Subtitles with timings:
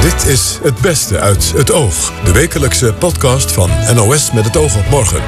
[0.00, 2.12] Dit is Het Beste uit het Oog.
[2.24, 5.22] De wekelijkse podcast van NOS met het oog op morgen.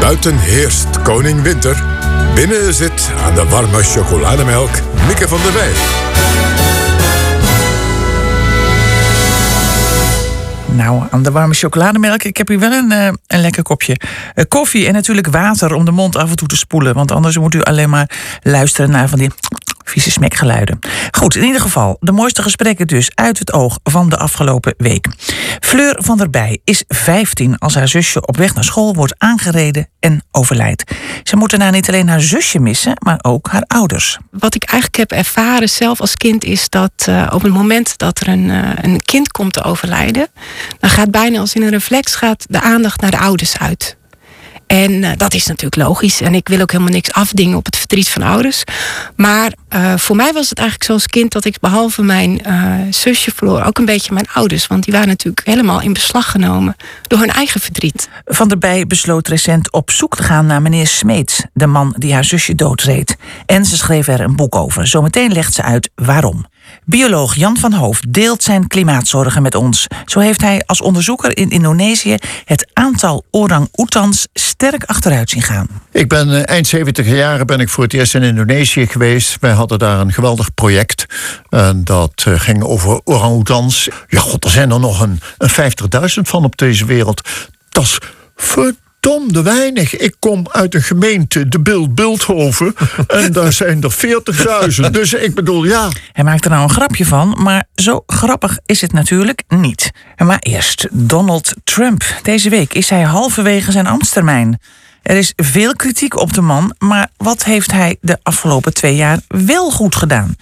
[0.00, 1.84] Buiten heerst koning Winter.
[2.34, 4.70] Binnen zit aan de warme chocolademelk
[5.06, 5.72] Mieke van der Wij.
[10.76, 12.22] Nou, aan de warme chocolademelk.
[12.22, 14.00] Ik heb hier wel een, uh, een lekker kopje
[14.34, 16.94] uh, koffie en natuurlijk water om de mond af en toe te spoelen.
[16.94, 18.10] Want anders moet u alleen maar
[18.42, 19.30] luisteren naar van die
[19.84, 20.78] vieze smekgeluiden.
[21.10, 25.08] Goed, in ieder geval, de mooiste gesprekken dus uit het oog van de afgelopen week.
[25.60, 29.88] Fleur van der Bij is 15 als haar zusje op weg naar school wordt aangereden
[30.00, 30.92] en overlijdt.
[31.22, 34.18] Ze moet daarna niet alleen haar zusje missen, maar ook haar ouders.
[34.30, 38.20] Wat ik eigenlijk heb ervaren zelf als kind is dat uh, op het moment dat
[38.20, 40.28] er een, uh, een kind komt te overlijden,
[40.78, 43.96] dan gaat bijna als in een reflex gaat de aandacht naar de ouders uit.
[44.66, 46.20] En uh, dat is natuurlijk logisch.
[46.20, 48.64] En ik wil ook helemaal niks afdingen op het verdriet van ouders.
[49.16, 53.32] Maar uh, voor mij was het eigenlijk zoals kind dat ik behalve mijn uh, zusje
[53.34, 54.66] verloor ook een beetje mijn ouders.
[54.66, 58.08] Want die waren natuurlijk helemaal in beslag genomen door hun eigen verdriet.
[58.24, 62.12] Van der Bij besloot recent op zoek te gaan naar meneer Smeets, de man die
[62.12, 63.16] haar zusje doodreed.
[63.46, 64.86] En ze schreef er een boek over.
[64.86, 66.46] Zometeen legt ze uit waarom.
[66.84, 69.86] Bioloog Jan van Hoofd deelt zijn klimaatzorgen met ons.
[70.04, 75.68] Zo heeft hij als onderzoeker in Indonesië het aantal orang-oetans sterk achteruit zien gaan.
[75.92, 79.36] Ik ben uh, eind 70 jaren ben ik voor het eerst in Indonesië geweest.
[79.40, 81.06] Wij hadden daar een geweldig project.
[81.50, 83.88] En dat uh, ging over orang-oetans.
[84.08, 87.28] Ja, god, er zijn er nog een, een 50.000 van op deze wereld.
[87.68, 87.98] Dat is
[89.04, 89.96] verdomde weinig.
[89.96, 92.74] Ik kom uit een gemeente, de Bild Bildhoven.
[93.06, 93.94] en daar zijn er
[94.84, 94.90] 40.000.
[94.90, 95.88] Dus ik bedoel, ja.
[96.12, 99.90] Hij maakt er nou een grapje van, maar zo grappig is het natuurlijk niet.
[100.16, 102.04] Maar eerst Donald Trump.
[102.22, 104.60] Deze week is hij halverwege zijn ambtstermijn.
[105.04, 109.18] Er is veel kritiek op de man, maar wat heeft hij de afgelopen twee jaar
[109.28, 110.36] wel goed gedaan?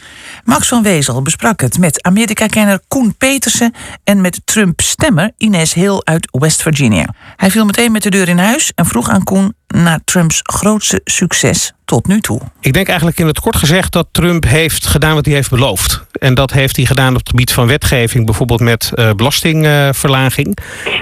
[0.45, 3.75] Max van Wezel besprak het met Amerika-kenner Koen Petersen
[4.05, 7.15] en met Trump-stemmer Ines Hill uit West Virginia.
[7.37, 11.01] Hij viel meteen met de deur in huis en vroeg aan Koen naar Trumps grootste
[11.05, 12.41] succes tot nu toe.
[12.61, 16.05] Ik denk eigenlijk in het kort gezegd dat Trump heeft gedaan wat hij heeft beloofd.
[16.13, 20.59] En dat heeft hij gedaan op het gebied van wetgeving, bijvoorbeeld met uh, belastingverlaging.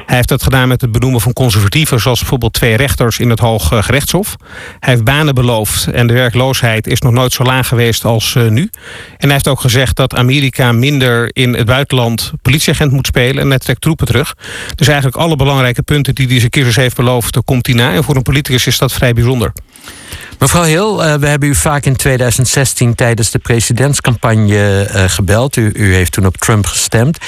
[0.06, 3.38] Hij heeft dat gedaan met het benoemen van conservatieven, zoals bijvoorbeeld twee rechters in het
[3.38, 4.36] Hoge Gerechtshof.
[4.80, 8.48] Hij heeft banen beloofd en de werkloosheid is nog nooit zo laag geweest als uh,
[8.48, 8.62] nu.
[8.62, 8.70] En
[9.18, 13.58] hij heeft ook gezegd dat Amerika minder in het buitenland politieagent moet spelen en hij
[13.58, 14.34] trekt troepen terug.
[14.74, 17.92] Dus eigenlijk alle belangrijke punten die hij zijn kiezers heeft beloofd, komt hij na.
[17.92, 19.52] En voor een politicus is dat vrij bijzonder.
[20.40, 25.56] Mevrouw Hill, uh, we hebben u vaak in 2016 tijdens de presidentscampagne uh, gebeld.
[25.56, 27.18] U, u, heeft toen op Trump gestemd.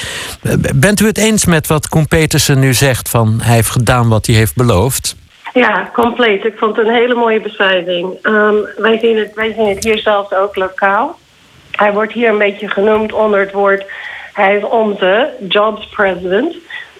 [0.43, 4.09] Uh, bent u het eens met wat Koen Petersen nu zegt van hij heeft gedaan
[4.09, 5.15] wat hij heeft beloofd?
[5.53, 6.45] Ja, compleet.
[6.45, 8.17] Ik vond het een hele mooie beschrijving.
[8.23, 11.19] Um, wij, zien het, wij zien het hier zelfs ook lokaal.
[11.71, 13.85] Hij wordt hier een beetje genoemd onder het woord...
[14.33, 16.55] hij is onze jobs president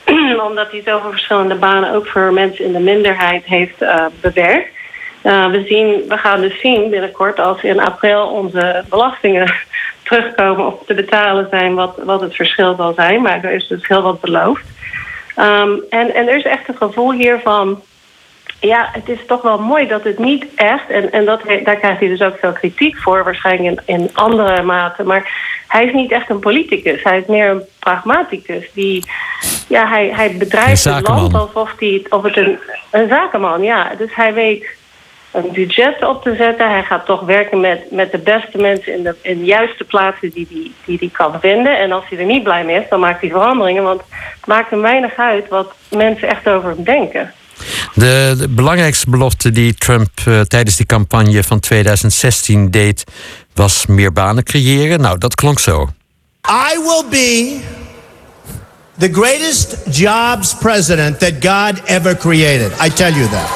[0.50, 4.70] omdat hij zoveel verschillende banen ook voor mensen in de minderheid heeft uh, bewerkt.
[5.24, 9.54] Uh, we, zien, we gaan dus zien binnenkort als in april onze belastingen
[10.04, 13.22] terugkomen of te betalen zijn wat, wat het verschil zal zijn.
[13.22, 14.64] Maar er is dus heel wat beloofd.
[15.38, 17.82] Um, en, en er is echt een gevoel hier van
[18.60, 20.90] ja, het is toch wel mooi dat het niet echt...
[20.90, 23.24] en, en dat, daar krijgt hij dus ook veel kritiek voor...
[23.24, 25.04] waarschijnlijk in, in andere mate.
[25.04, 25.32] Maar
[25.68, 27.04] hij is niet echt een politicus.
[27.04, 28.70] Hij is meer een pragmaticus.
[28.74, 29.06] Die,
[29.68, 32.60] ja, hij, hij bedrijft het land alsof hij, of het een,
[32.92, 33.62] een zakenman...
[33.62, 33.92] ja.
[33.98, 34.66] Dus hij weet
[35.32, 36.70] een budget op te zetten.
[36.70, 38.94] Hij gaat toch werken met, met de beste mensen...
[38.94, 41.80] in de, in de juiste plaatsen die hij die, die, die kan vinden.
[41.80, 43.84] En als hij er niet blij mee is, dan maakt hij veranderingen.
[43.84, 47.34] Want het maakt hem weinig uit wat mensen echt over hem denken.
[47.94, 53.04] De, de, belangrijkste belofte die Trump uh, tijdens die campagne van 2016 deed,
[53.54, 55.02] was meer banen creëren.
[55.02, 55.90] Nou, dat klonk zo.
[56.48, 57.62] I will be
[59.04, 62.72] the greatest jobs president that God ever created.
[62.86, 63.50] I tell you that.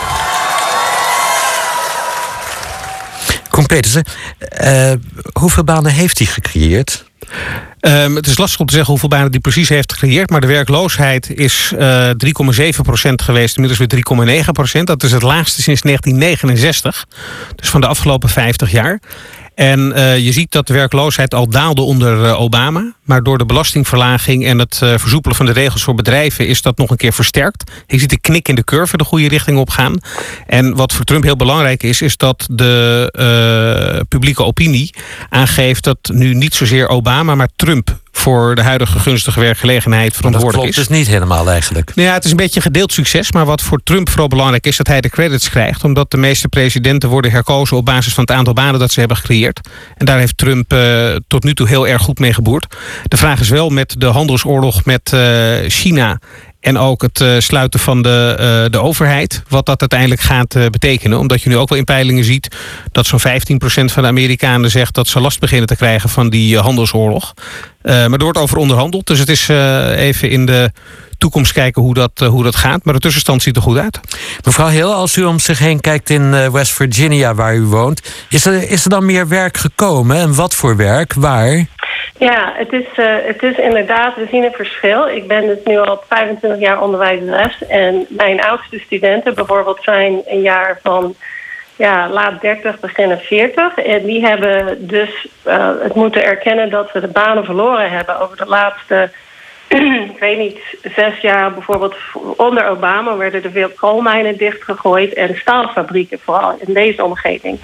[3.50, 4.04] Koen Petersen,
[4.62, 4.92] uh,
[5.40, 7.06] hoeveel banen heeft hij gecreëerd?
[7.82, 10.30] Um, het is lastig om te zeggen hoeveel banen die precies heeft gecreëerd.
[10.30, 12.14] Maar de werkloosheid is uh, 3,7%
[13.16, 13.58] geweest.
[13.58, 14.04] Inmiddels weer
[14.80, 17.06] 3,9% Dat is het laagste sinds 1969.
[17.56, 19.00] Dus van de afgelopen 50 jaar.
[19.58, 22.94] En uh, je ziet dat de werkloosheid al daalde onder uh, Obama.
[23.04, 26.78] Maar door de belastingverlaging en het uh, versoepelen van de regels voor bedrijven is dat
[26.78, 27.72] nog een keer versterkt.
[27.88, 30.00] Je ziet de knik in de curve de goede richting op gaan.
[30.48, 34.94] En wat voor Trump heel belangrijk is, is dat de publieke opinie
[35.30, 40.76] aangeeft dat nu niet zozeer Obama, maar Trump voor de huidige gunstige werkgelegenheid verantwoordelijk is.
[40.76, 41.96] Dat klopt dus niet helemaal eigenlijk.
[41.96, 43.32] Nou ja, het is een beetje gedeeld succes.
[43.32, 45.84] Maar wat voor Trump vooral belangrijk is, dat hij de credits krijgt.
[45.84, 49.18] Omdat de meeste presidenten worden herkozen op basis van het aantal banen dat ze hebben
[49.18, 49.60] gecreëerd.
[49.96, 52.76] En daar heeft Trump uh, tot nu toe heel erg goed mee geboerd.
[53.04, 56.20] De vraag is wel met de handelsoorlog met uh, China
[56.60, 59.44] en ook het uh, sluiten van de, uh, de overheid.
[59.50, 61.20] Wat dat uiteindelijk gaat uh, betekenen.
[61.20, 62.56] Omdat je nu ook wel in peilingen ziet
[62.92, 63.24] dat zo'n 15%
[63.64, 67.34] van de Amerikanen zegt dat ze last beginnen te krijgen van die handelsoorlog.
[67.82, 69.08] maar er wordt over onderhandeld.
[69.08, 69.48] Dus het is
[69.96, 70.72] even in de
[71.18, 72.84] toekomst kijken hoe dat, hoe dat gaat.
[72.84, 74.00] Maar de tussenstand ziet er goed uit.
[74.46, 78.46] Mevrouw Heel, als u om zich heen kijkt in West Virginia waar u woont, is
[78.46, 80.18] er, is er dan meer werk gekomen?
[80.18, 81.14] En wat voor werk?
[81.14, 81.68] Waar?
[82.18, 85.08] Ja, het is, uh, het is inderdaad, we zien een verschil.
[85.08, 87.68] Ik ben dus nu al 25 jaar onderwijzeres.
[87.68, 91.16] En mijn oudste studenten bijvoorbeeld zijn een jaar van
[91.76, 93.78] ja, laat 30, beginnen 40.
[93.78, 98.38] En die hebben dus uh, het moeten erkennen dat we de banen verloren hebben over
[98.38, 99.12] de laatste,
[100.14, 100.60] ik weet niet,
[100.96, 101.54] zes jaar.
[101.54, 101.96] Bijvoorbeeld
[102.38, 107.60] onder Obama werden er veel koolmijnen dichtgegooid en staalfabrieken, vooral in deze omgeving.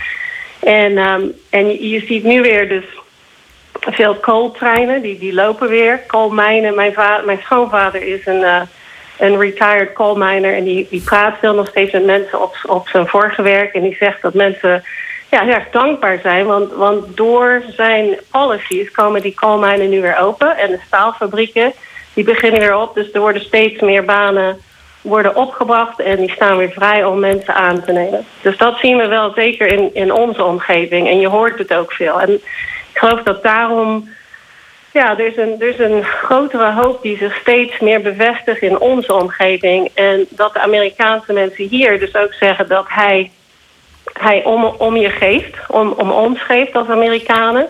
[0.60, 2.86] En, um, en je ziet nu weer dus
[3.92, 6.00] veel kooltreinen, die, die lopen weer.
[6.08, 6.94] Koolmijnen, mijn,
[7.26, 8.62] mijn schoonvader is een, uh,
[9.18, 10.56] een retired coalminer...
[10.56, 13.74] en die, die praat veel nog steeds met mensen op, op zijn vorige werk...
[13.74, 14.84] en die zegt dat mensen
[15.30, 16.46] ja, heel erg dankbaar zijn...
[16.46, 20.58] Want, want door zijn policies komen die koolmijnen nu weer open...
[20.58, 21.74] en de staalfabrieken
[22.14, 22.96] die beginnen weer op.
[22.96, 24.58] Dus er worden steeds meer banen
[25.02, 26.00] worden opgebracht...
[26.00, 28.26] en die staan weer vrij om mensen aan te nemen.
[28.42, 31.08] Dus dat zien we wel zeker in, in onze omgeving.
[31.08, 32.22] En je hoort het ook veel.
[32.22, 32.42] En
[32.94, 34.10] ik geloof dat daarom...
[34.92, 38.80] Ja, er is, een, er is een grotere hoop die zich steeds meer bevestigt in
[38.80, 39.90] onze omgeving.
[39.94, 43.32] En dat de Amerikaanse mensen hier dus ook zeggen dat hij,
[44.14, 47.68] hij om, om je geeft, om, om ons geeft als Amerikanen.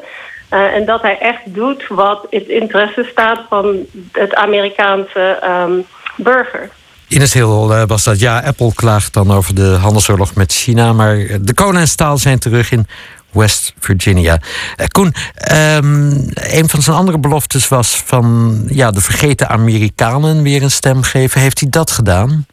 [0.53, 5.85] Uh, en dat hij echt doet wat in het interesse staat van het Amerikaanse um,
[6.15, 6.69] burger.
[7.07, 8.19] Ines Hill uh, was dat.
[8.19, 10.93] Ja, Apple klaagt dan over de handelsoorlog met China.
[10.93, 12.87] Maar de kolen en staal zijn terug in
[13.33, 14.39] West Virginia.
[14.77, 15.13] Uh, Koen,
[15.51, 21.03] um, een van zijn andere beloftes was van ja, de vergeten Amerikanen weer een stem
[21.03, 21.41] geven.
[21.41, 22.45] Heeft hij dat gedaan?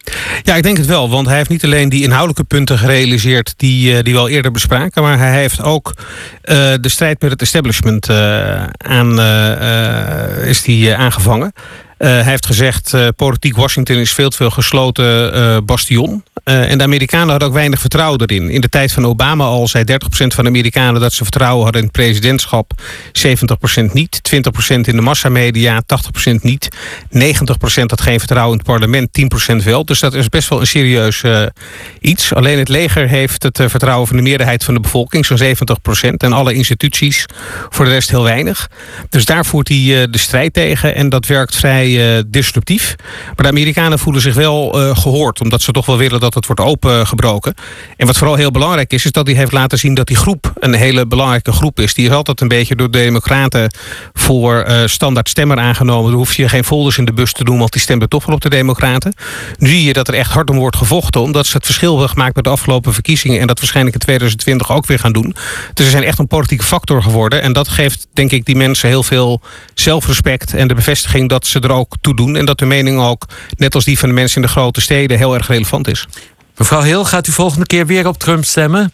[0.42, 1.10] Ja, ik denk het wel.
[1.10, 4.50] Want hij heeft niet alleen die inhoudelijke punten gerealiseerd die, uh, die we al eerder
[4.50, 5.02] bespraken.
[5.02, 6.04] Maar hij heeft ook uh,
[6.80, 8.10] de strijd met het establishment
[8.78, 9.20] aan,
[10.44, 11.52] is die, aangevangen.
[11.98, 16.24] hij heeft gezegd, politiek Washington is veel te veel gesloten bastion.
[16.44, 18.50] Uh, en de Amerikanen hadden ook weinig vertrouwen erin.
[18.50, 21.81] In de tijd van Obama al zei 30% van de Amerikanen dat ze vertrouwen hadden
[21.81, 22.72] in het presidentschap.
[23.82, 24.20] 70% niet.
[24.34, 25.82] 20% in de massamedia,
[26.31, 26.69] 80% niet.
[27.19, 27.20] 90%
[27.87, 29.08] had geen vertrouwen in het parlement,
[29.52, 29.84] 10% wel.
[29.84, 31.42] Dus dat is best wel een serieus uh,
[32.00, 32.34] iets.
[32.34, 36.10] Alleen het leger heeft het uh, vertrouwen van de meerderheid van de bevolking, zo'n 70%.
[36.16, 37.26] En alle instituties
[37.69, 38.70] voor de rest heel weinig.
[39.08, 40.94] Dus daar voert hij de strijd tegen.
[40.94, 42.94] En dat werkt vrij disruptief.
[43.25, 45.40] Maar de Amerikanen voelen zich wel gehoord.
[45.40, 47.54] Omdat ze toch wel willen dat het wordt opengebroken.
[47.96, 50.52] En wat vooral heel belangrijk is, is dat hij heeft laten zien dat die groep
[50.54, 51.94] een hele belangrijke groep is.
[51.94, 53.74] Die is altijd een beetje door de Democraten
[54.12, 56.10] voor uh, standaard stemmer aangenomen.
[56.10, 58.34] Dan hoef je geen folders in de bus te doen, want die stemmen toch wel
[58.34, 59.14] op de Democraten.
[59.58, 62.08] Nu zie je dat er echt hard om wordt gevochten, omdat ze het verschil hebben
[62.08, 63.40] gemaakt met de afgelopen verkiezingen.
[63.40, 65.34] En dat waarschijnlijk in 2020 ook weer gaan doen.
[65.74, 67.42] Dus ze zijn echt een politieke factor geworden.
[67.42, 69.40] En dat geeft, denk ik, die mensen heel veel
[69.74, 72.36] zelfrespect en de bevestiging dat ze er ook toe doen.
[72.36, 73.24] En dat de mening ook,
[73.56, 76.06] net als die van de mensen in de grote steden, heel erg relevant is.
[76.60, 78.92] Mevrouw Heel, gaat u volgende keer weer op Trump stemmen?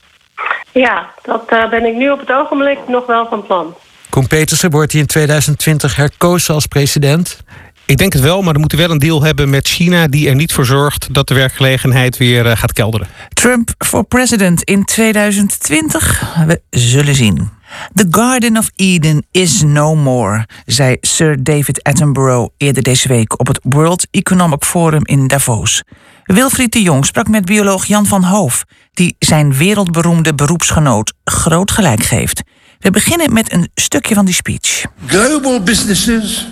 [0.72, 3.74] Ja, dat uh, ben ik nu op het ogenblik nog wel van plan.
[4.10, 7.40] Koen Petersen wordt hij in 2020 herkozen als president?
[7.86, 10.06] Ik denk het wel, maar dan moet hij wel een deal hebben met China...
[10.06, 13.08] die er niet voor zorgt dat de werkgelegenheid weer uh, gaat kelderen.
[13.28, 16.34] Trump voor president in 2020?
[16.46, 17.50] We zullen zien.
[17.94, 23.46] The Garden of Eden is no more, zei Sir David Attenborough eerder deze week op
[23.46, 25.82] het World Economic Forum in Davos.
[26.26, 32.02] Wilfried de Jong sprak met bioloog Jan van Hoof, die zijn wereldberoemde beroepsgenoot groot gelijk
[32.02, 32.42] geeft.
[32.78, 34.84] We beginnen met een stukje van die speech.
[35.06, 36.48] Global businesses,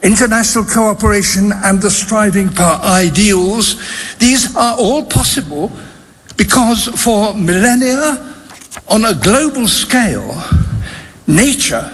[0.00, 3.76] international cooperation and the striving for ideals,
[4.18, 5.70] these are all possible
[6.36, 8.20] because for millennia
[8.84, 10.34] on a global scale,
[11.24, 11.90] nature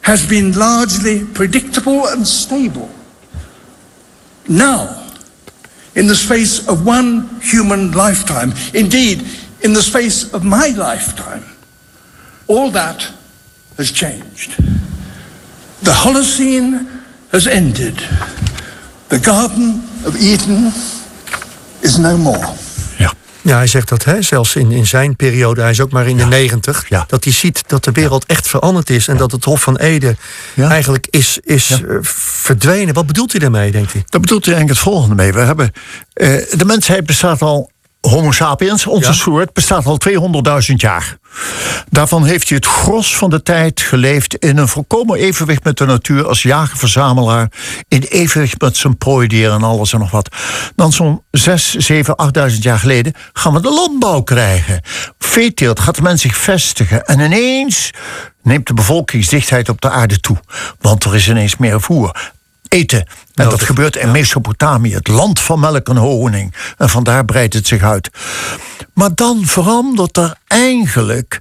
[0.00, 2.88] has been largely predictable and stable.
[4.46, 4.99] Now,
[5.94, 9.26] in the space of one human lifetime, indeed,
[9.62, 11.44] in the space of my lifetime,
[12.46, 13.08] all that
[13.76, 14.56] has changed.
[15.82, 17.96] The Holocene has ended.
[19.08, 20.66] The Garden of Eden
[21.82, 22.54] is no more.
[23.42, 23.56] Ja.
[23.56, 26.24] Hij zegt dat hè, zelfs in, in zijn periode, hij is ook maar in de
[26.24, 27.04] negentig, Ja.
[27.08, 30.16] dat hij ziet dat de wereld echt veranderd is en dat het Hof van Ede
[30.56, 32.94] eigenlijk is, is eh, verdwenen.
[32.94, 34.02] Wat bedoelt hij daarmee, denkt hij?
[34.06, 35.32] Daar bedoelt hij eigenlijk het volgende mee.
[35.32, 35.72] We hebben,
[36.12, 37.69] eh, de mensheid bestaat al,
[38.00, 39.12] Homo sapiens, onze Ja.
[39.12, 41.18] soort, bestaat al 200.000 jaar.
[41.90, 45.84] Daarvan heeft hij het gros van de tijd geleefd in een volkomen evenwicht met de
[45.84, 47.50] natuur als jager-verzamelaar.
[47.88, 50.36] In evenwicht met zijn prooidier en alles en nog wat.
[50.76, 54.82] Dan zo'n 6, 7, 8000 jaar geleden gaan we de landbouw krijgen.
[55.18, 57.04] Veeteelt gaat de mens zich vestigen.
[57.06, 57.90] En ineens
[58.42, 60.36] neemt de bevolkingsdichtheid op de aarde toe.
[60.80, 62.32] Want er is ineens meer voer
[62.70, 63.06] eten.
[63.34, 66.54] En dat gebeurt in Mesopotamië, het land van melk en honing.
[66.78, 68.10] En vandaar breidt het zich uit.
[68.94, 71.40] Maar dan verandert er eigenlijk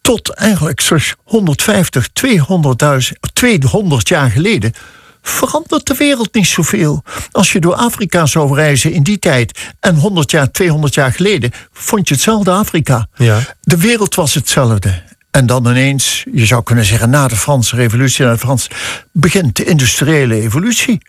[0.00, 4.74] tot eigenlijk zo'n 150, 200.000, 200 jaar geleden
[5.22, 7.02] verandert de wereld niet zoveel.
[7.30, 11.50] Als je door Afrika zou reizen in die tijd en 100 jaar, 200 jaar geleden,
[11.72, 13.08] vond je hetzelfde Afrika.
[13.14, 13.40] Ja.
[13.60, 15.02] De wereld was hetzelfde.
[15.30, 18.70] En dan ineens, je zou kunnen zeggen, na de Franse revolutie, na de Frans,
[19.12, 21.02] begint de industriële evolutie.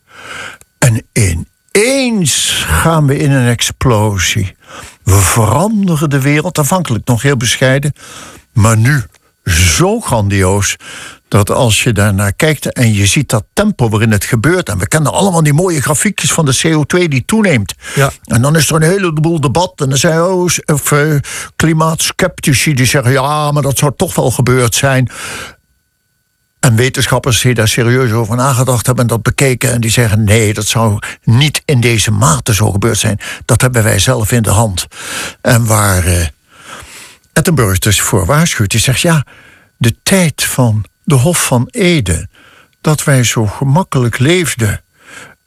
[0.77, 4.55] En ineens gaan we in een explosie.
[5.03, 7.93] We veranderen de wereld, aanvankelijk nog heel bescheiden,
[8.53, 9.03] maar nu
[9.45, 10.75] zo grandioos
[11.31, 14.87] dat als je daarnaar kijkt en je ziet dat tempo waarin het gebeurt, en we
[14.87, 17.73] kennen allemaal die mooie grafiekjes van de CO2 die toeneemt.
[17.95, 18.11] Ja.
[18.23, 21.15] En dan is er een heleboel debat en dan zijn oh, of, eh,
[21.55, 25.11] klimaatskeptici die zeggen ja, maar dat zou toch wel gebeurd zijn.
[26.59, 29.71] En wetenschappers die daar serieus over nagedacht hebben en dat bekeken.
[29.71, 33.19] En die zeggen: nee, dat zou niet in deze mate zo gebeurd zijn.
[33.45, 34.87] Dat hebben wij zelf in de hand.
[35.41, 36.25] En waar eh
[37.33, 39.25] Attenborough dus voor waarschuwt, die zegt: ja,
[39.77, 42.27] de tijd van de Hof van Ede.
[42.81, 44.81] Dat wij zo gemakkelijk leefden.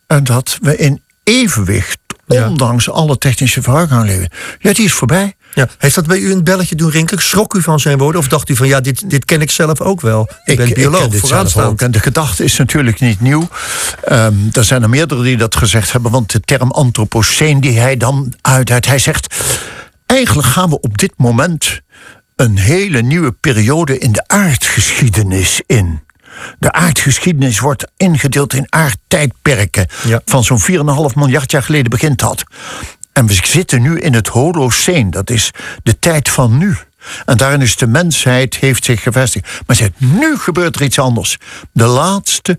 [0.07, 2.49] En dat we in evenwicht, Ja.
[2.49, 4.29] ondanks alle technische vooruitgang leven.
[4.59, 5.35] Ja, die is voorbij.
[5.55, 5.69] Ja.
[5.79, 7.23] Heeft dat bij u een belletje doen rinkelen?
[7.23, 8.21] Schrok u van zijn woorden?
[8.21, 10.29] Of dacht u van ja, dit, dit ken ik zelf ook wel?
[10.45, 11.67] Ik, ben bioloog, dit vooraanstaand.
[11.69, 11.81] ook.
[11.81, 13.49] En de gedachte is natuurlijk niet nieuw.
[14.05, 16.11] Ehm, er zijn er meerdere die dat gezegd hebben.
[16.11, 18.87] Want de term antropoceen die hij dan uithuidt.
[18.87, 19.35] Hij zegt,
[20.07, 21.83] eigenlijk gaan we op dit moment...
[22.37, 26.03] een hele nieuwe periode in de aardgeschiedenis in.
[26.59, 29.87] De aardgeschiedenis wordt ingedeeld in aardtijdperken.
[30.07, 30.21] Ja.
[30.25, 30.67] Van zo'n 4,5
[31.15, 32.45] miljard jaar geleden begint dat.
[33.13, 35.11] En we zitten nu in het Holoceen.
[35.11, 35.51] Dat is
[35.83, 36.77] de tijd van nu.
[37.25, 39.63] En daarin is de mensheid heeft zich gevestigd.
[39.67, 41.39] Maar zegt, nu gebeurt er iets anders.
[41.73, 42.59] De laatste,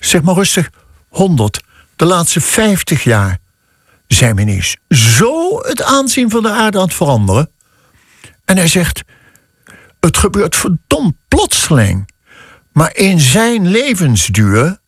[0.00, 0.70] zeg maar rustig,
[1.08, 1.60] 100,
[1.96, 3.38] de laatste 50 jaar
[4.06, 7.50] zijn we ineens zo het aanzien van de aarde aan het veranderen.
[8.50, 9.02] En hij zegt,
[10.00, 12.08] het gebeurt verdomd plotseling.
[12.72, 14.78] Maar in zijn levensduur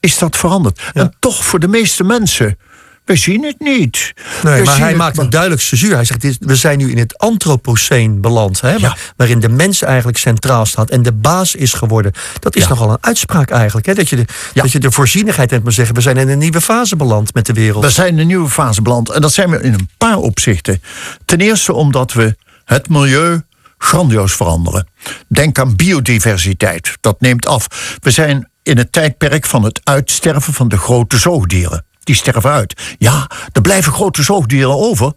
[0.00, 0.80] is dat veranderd.
[0.92, 2.58] En toch voor de meeste mensen,
[3.04, 4.12] we zien het niet.
[4.42, 5.94] Nee, We maar hij het maakt maar- een duidelijk cesuur.
[5.94, 8.60] Hij zegt, we zijn nu in het antropoceen beland.
[8.60, 8.78] Hè, Ja.
[8.80, 12.12] waar- waarin de mens eigenlijk centraal staat en de baas is geworden.
[12.40, 12.68] Dat is Ja.
[12.68, 13.86] nogal een uitspraak eigenlijk.
[13.86, 15.94] Hè, dat, je de, dat je de voorzienigheid hebt maar zeggen.
[15.94, 17.84] We zijn in een nieuwe fase beland met de wereld.
[17.84, 19.10] We zijn in een nieuwe fase beland.
[19.10, 20.82] En dat zijn we in een paar opzichten.
[21.24, 23.42] Ten eerste omdat we het milieu
[23.78, 24.88] grandioos veranderen.
[25.28, 26.96] Denk aan biodiversiteit.
[27.00, 27.96] Dat neemt af.
[28.00, 31.84] We zijn in het tijdperk van het uitsterven van de grote zoogdieren.
[32.04, 32.94] Die sterven uit.
[32.98, 35.12] Ja, er blijven grote zoogdieren over.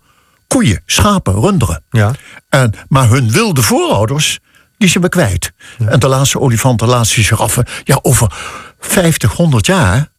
[0.47, 1.83] Koeien, schapen, runderen.
[1.89, 2.11] Ja.
[2.49, 4.39] En, maar hun wilde voorouders,
[4.77, 5.51] die zijn we kwijt.
[5.85, 7.65] En de laatste olifanten, de laatste giraffen.
[7.83, 8.33] Ja, over
[8.79, 10.09] 50, 100 jaar,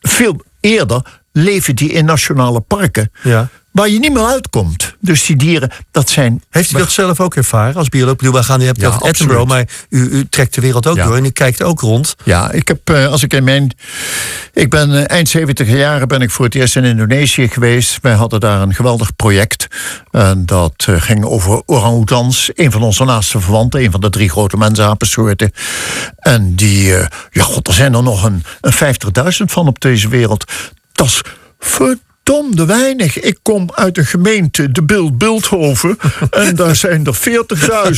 [0.00, 3.12] veel eerder, leven die in nationale parken.
[3.22, 3.48] Ja.
[3.72, 4.96] Waar je niet meer uitkomt.
[5.00, 6.42] Dus die dieren, dat zijn.
[6.50, 8.16] Heeft u dat zelf ook ervaren als bioloog?
[8.16, 10.96] Bedoel, wij gaan nu hebben Ja, over Edinburgh, maar u, u trekt de wereld ook
[10.96, 11.04] Ja.
[11.06, 12.14] door en u kijkt ook rond.
[12.24, 13.76] Ja, ik heb, eh, als ik in mijn.
[14.52, 17.98] Ik ben eh, eind 70 jaren ben ik voor het eerst in Indonesië geweest.
[18.02, 19.66] Wij hadden daar een geweldig project.
[20.10, 22.50] En dat eh, ging over orang-oetans.
[22.54, 25.52] Een van onze naaste verwanten, een van de drie grote mensapensoorten.
[26.16, 26.86] En die,
[27.30, 30.52] ja, god, er zijn er nog een, een 50.000 van op deze wereld.
[30.92, 31.22] Dat is
[32.24, 33.20] verdomde weinig.
[33.20, 35.98] Ik kom uit een gemeente, de Bild Beeldhoven.
[36.30, 37.16] en daar zijn er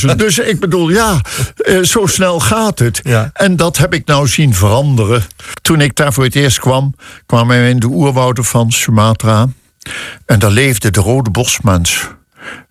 [0.08, 0.16] 40.000.
[0.16, 1.20] Dus ik bedoel, ja,
[1.56, 3.00] eh, zo snel gaat het.
[3.02, 3.30] Ja.
[3.32, 5.24] En dat heb ik nou zien veranderen.
[5.62, 6.94] Toen ik daar voor het eerst kwam,
[7.26, 9.48] kwamen we in de oerwouden van Sumatra.
[10.26, 12.08] En daar leefde de rode bosmens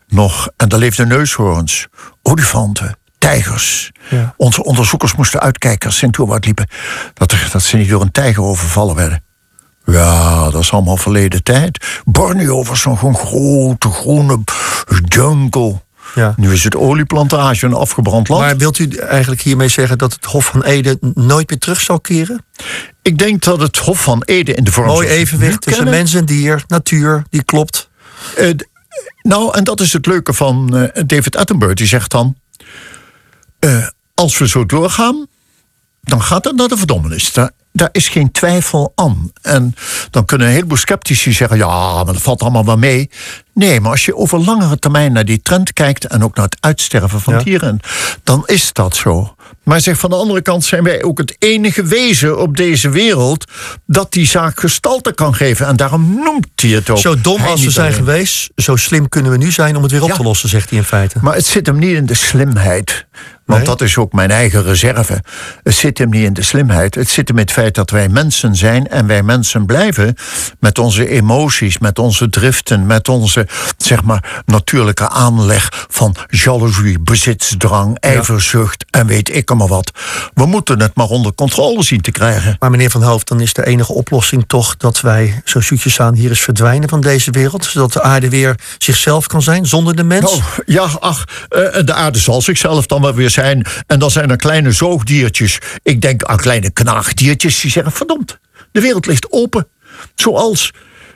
[0.07, 0.49] nog.
[0.57, 1.87] En daar leefden neushoorns,
[2.21, 3.91] olifanten, tijgers.
[4.09, 4.33] Ja.
[4.37, 6.67] Onze onderzoekers moesten uitkijken als ze in het oerwoud liepen.
[7.13, 9.23] Dat, dat ze niet door een tijger overvallen werden.
[9.85, 12.01] Ja, dat is allemaal verleden tijd.
[12.05, 14.39] Borneo was nog een grote groene
[15.07, 15.81] jungle.
[16.15, 16.33] Ja.
[16.37, 18.41] Nu is het olieplantage een afgebrand land.
[18.41, 21.99] Maar wilt u eigenlijk hiermee zeggen dat het Hof van Ede nooit meer terug zal
[21.99, 22.45] keren?
[23.01, 25.89] Ik denk dat het Hof van Ede in de vorm Mooi we het evenwicht tussen
[25.89, 27.89] mens en dier, natuur, die klopt.
[28.37, 28.49] eh,
[29.21, 31.77] Nou, en dat is het leuke van eh, David Attenborough.
[31.77, 32.35] Die zegt dan...
[33.59, 35.27] eh, als we zo doorgaan,
[36.01, 37.31] dan gaat het naar de verdommenis.
[37.75, 39.31] Daar, is geen twijfel aan.
[39.41, 39.75] En
[40.09, 41.57] dan kunnen een heleboel sceptici zeggen...
[41.57, 43.09] ja, maar dat valt allemaal wel mee.
[43.53, 46.05] Nee, maar als je over langere termijn naar die trend kijkt...
[46.07, 47.79] en ook naar het uitsterven van dieren...
[48.23, 49.35] dan is dat zo.
[49.63, 53.45] Maar zeg, van de andere kant zijn wij ook het enige wezen op deze wereld...
[53.85, 55.67] dat die zaak gestalte kan geven.
[55.67, 56.97] En daarom noemt hij het ook.
[56.97, 57.97] Zo dom Hij als we zijn alleen.
[57.99, 60.15] geweest, zo slim kunnen we nu zijn om het weer op Ja.
[60.15, 61.17] te lossen, zegt hij in feite.
[61.21, 63.05] Maar het zit hem niet in de slimheid.
[63.45, 63.67] Want Nee?
[63.67, 65.23] dat is ook mijn eigen reserve.
[65.63, 66.95] Het zit hem niet in de slimheid.
[66.95, 70.15] Het zit hem in het feit dat wij mensen zijn en wij mensen blijven.
[70.59, 73.47] Met onze emoties, met onze driften, met onze
[73.77, 79.91] zeg maar, natuurlijke aanleg van jaloezie, bezitsdrang, ijverzucht en weet ik allemaal wat.
[80.33, 82.55] We moeten het maar onder controle zien te krijgen.
[82.59, 86.13] Maar meneer Van Hoofd, dan is de enige oplossing toch dat wij zo zoetjes aan
[86.13, 87.65] hier eens verdwijnen van deze wereld.
[87.65, 90.31] Zodat de aarde weer zichzelf kan zijn zonder de mens.
[90.31, 93.65] Nou, ja, ach, eh, de aarde zal zichzelf dan wel weer zijn.
[93.87, 95.59] En dan zijn er kleine zoogdiertjes.
[95.83, 98.37] Ik denk aan kleine knaagdiertjes die zeggen: verdomd,
[98.71, 99.67] de wereld ligt open.
[100.15, 100.71] Zoals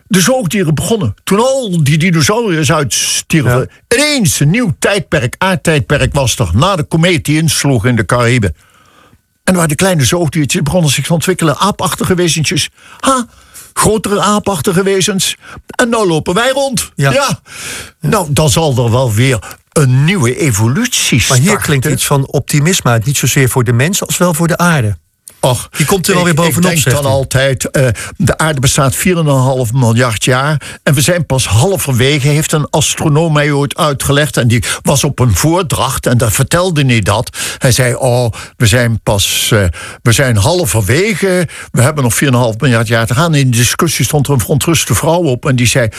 [0.07, 1.15] de zoogdieren begonnen.
[1.23, 3.69] Toen al die dinosauriërs uitstierven.
[3.93, 6.49] Ineens een nieuw tijdperk, aardtijdperk was er.
[6.53, 8.55] Na de komeet die insloeg in de Cariben.
[9.43, 11.57] En waar de kleine zoogdiertjes begonnen zich te ontwikkelen.
[11.57, 12.69] Aapachtige wezentjes.
[12.99, 13.27] Ha,
[13.73, 15.35] grotere aapachtige wezens.
[15.65, 16.91] En nou lopen wij rond.
[16.95, 17.39] Ja.
[17.99, 19.39] Nou, dan zal er wel weer
[19.77, 23.05] een nieuwe evolutie maar hier klinkt iets van optimisme uit.
[23.05, 24.97] Niet zozeer voor de mens als wel voor de aarde.
[25.49, 27.87] Och, Die komt er wel weer bovenop, Ik denk dan altijd, eh,
[28.17, 30.79] de aarde bestaat 4,5 miljard jaar.
[30.83, 34.37] En we zijn pas halverwege, heeft een astronoom mij ooit uitgelegd.
[34.37, 37.37] En die was op een voordracht en daar vertelde hij dat.
[37.57, 39.63] Hij zei, oh, we zijn pas, eh,
[40.01, 41.47] we zijn halverwege.
[41.71, 43.35] We hebben nog 4,5 miljard jaar te gaan.
[43.35, 45.45] In de discussie stond er een verontruste vrouw op.
[45.45, 45.89] En die zei,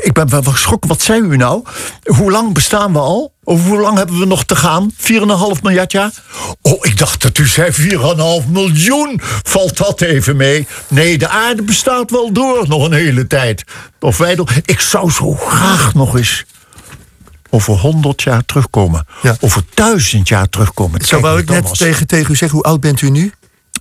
[0.00, 1.62] ik ben wel geschrokken, wat zei u nou?
[2.04, 3.34] Hoe lang bestaan we al?
[3.48, 4.92] Of hoe lang hebben we nog te gaan?
[4.96, 6.10] 4,5 miljard jaar?
[6.62, 9.20] Oh, ik dacht dat u zei 4,5 miljoen.
[9.42, 10.66] Valt dat even mee?
[10.88, 13.64] Nee, de aarde bestaat wel door nog een hele tijd.
[14.00, 14.48] Of wij door.
[14.64, 16.44] Ik zou zo graag nog eens
[17.50, 19.06] over 100 jaar terugkomen.
[19.40, 21.04] Over 1000 jaar terugkomen.
[21.04, 23.32] Zo wou ik net tegen, tegen u zeggen, hoe oud bent u nu?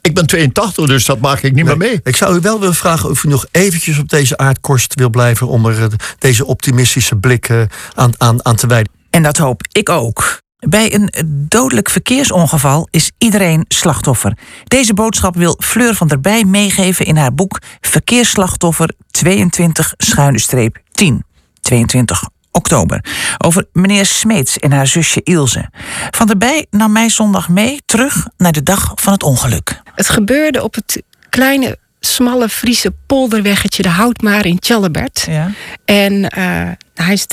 [0.02, 2.00] Ik ben 82, dus dat maak ik niet meer mee.
[2.04, 5.48] Ik zou u wel willen vragen of u nog eventjes op deze aardkorst wil blijven...
[5.48, 5.88] om er eh,
[6.20, 7.62] deze optimistische blik eh,
[7.94, 8.92] aan, aan, aan te wijden.
[9.16, 10.42] En dat hoop ik ook.
[10.58, 11.12] Bij een
[11.50, 14.38] dodelijk verkeersongeval is iedereen slachtoffer.
[14.64, 20.82] Deze boodschap wil Fleur van der Bij meegeven in haar boek Verkeersslachtoffer 22 schuine streep
[20.92, 21.24] 10.
[21.62, 23.06] 22 oktober.
[23.38, 25.70] Over meneer Smeets en haar zusje Ilse.
[26.12, 29.82] Van der Bij nam mij zondag mee terug naar de dag van het ongeluk.
[29.96, 35.25] Het gebeurde op het kleine, smalle Friese polderweggetje de Houtmaar in Tjallebert.
[35.29, 35.51] Ja.
[35.85, 37.25] En eh, hij is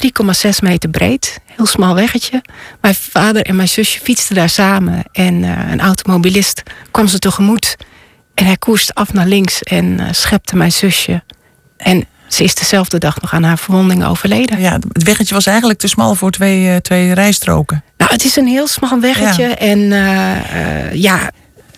[0.47, 1.41] 3,6 meter breed.
[1.45, 2.43] Heel smal weggetje.
[2.81, 5.03] Mijn vader en mijn zusje fietsten daar samen.
[5.13, 7.77] En eh, een automobilist kwam ze tegemoet.
[8.35, 11.23] En hij koerste af naar links en eh, schepte mijn zusje.
[11.77, 14.61] En ze is dezelfde dag nog aan haar verwondingen overleden.
[14.61, 17.85] Ja, het weggetje was eigenlijk te smal voor twee, twee rijstroken.
[17.97, 19.49] Nou, het is een heel smal weggetje.
[19.49, 19.57] Ja.
[19.57, 19.79] En
[20.99, 21.31] ja,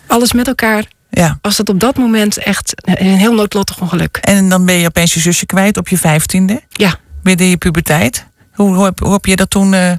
[0.07, 1.37] alles met elkaar Ja.
[1.41, 4.17] was het op dat moment echt een heel noodlottig ongeluk.
[4.17, 6.61] En dan ben je opeens je zusje kwijt op je vijftiende.
[6.69, 6.95] Ja.
[7.23, 8.25] Midden in je puberteit.
[8.51, 9.73] Hoe, hoe, heb, hoe heb je dat toen...
[9.73, 9.91] eh,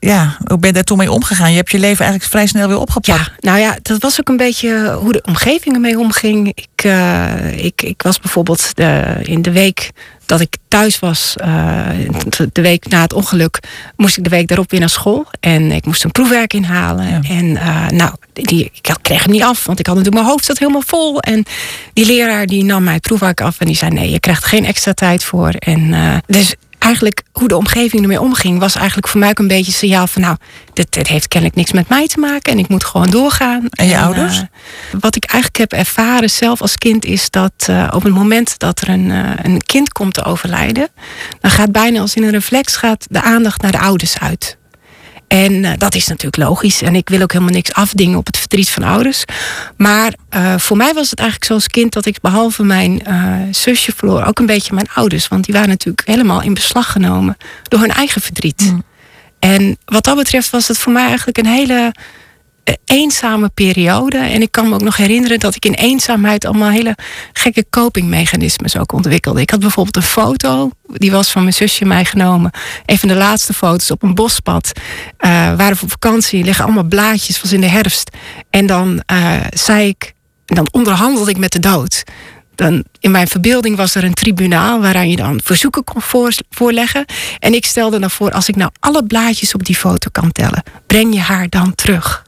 [0.00, 1.50] ja, hoe ben je daar toen mee omgegaan?
[1.50, 3.18] Je hebt je leven eigenlijk vrij snel weer opgepakt.
[3.18, 6.52] Ja, nou ja, dat was ook een beetje hoe de omgeving ermee omging.
[6.54, 9.90] Ik, eh, ik, ik was bijvoorbeeld de, in de week
[10.26, 11.88] dat ik thuis was, eh,
[12.52, 13.58] de week na het ongeluk,
[13.96, 15.26] moest ik de week daarop weer naar school.
[15.40, 17.22] En ik moest een proefwerk inhalen.
[17.22, 20.44] En eh, nou, die, ik kreeg hem niet af, want ik had natuurlijk mijn hoofd
[20.44, 21.20] zat helemaal vol.
[21.20, 21.44] En
[21.92, 24.64] die leraar die nam mij het proefwerk af en die zei: nee, je krijgt geen
[24.64, 25.48] extra tijd voor.
[25.48, 25.94] En
[26.26, 29.78] dus eigenlijk hoe de omgeving ermee omging, was eigenlijk voor mij ook een beetje een
[29.78, 30.36] signaal van nou,
[30.72, 33.66] dit, dit heeft kennelijk niks met mij te maken en ik moet gewoon doorgaan.
[33.70, 34.38] En je ouders?
[34.38, 34.44] eh,
[35.00, 38.80] wat ik eigenlijk heb ervaren zelf als kind is dat eh, op het moment dat
[38.80, 40.88] er een, eh, een kind komt te overlijden,
[41.40, 44.57] dan gaat bijna als in een reflex gaat de aandacht naar de ouders uit.
[45.28, 46.82] En eh, dat is natuurlijk logisch.
[46.82, 49.24] En ik wil ook helemaal niks afdingen op het verdriet van ouders.
[49.76, 53.32] Maar eh, voor mij was het eigenlijk zo als kind dat ik behalve mijn eh,
[53.50, 55.28] zusje verloor ook een beetje mijn ouders.
[55.28, 58.74] Want die waren natuurlijk helemaal in beslag genomen door hun eigen verdriet.
[59.38, 61.92] En wat dat betreft was het voor mij eigenlijk een hele
[62.84, 64.18] eenzame periode.
[64.18, 66.96] En ik kan me ook nog herinneren dat ik in eenzaamheid allemaal hele
[67.32, 69.40] gekke copingmechanismes ook ontwikkelde.
[69.40, 72.50] Ik had bijvoorbeeld een foto, die was van mijn zusje mij genomen.
[72.86, 74.72] Een van de laatste foto's op een bospad.
[75.16, 78.10] Eh waren we op vakantie, liggen allemaal blaadjes, was in de herfst.
[78.50, 80.12] En dan eh, zei ik,
[80.44, 82.04] dan onderhandelde ik met de dood.
[82.54, 87.04] dan, in mijn verbeelding was er een tribunaal waaraan je dan verzoeken kon voor, voorleggen.
[87.38, 90.62] En ik stelde dan voor, als ik nou alle blaadjes op die foto kan tellen,
[90.86, 92.26] breng je haar dan terug.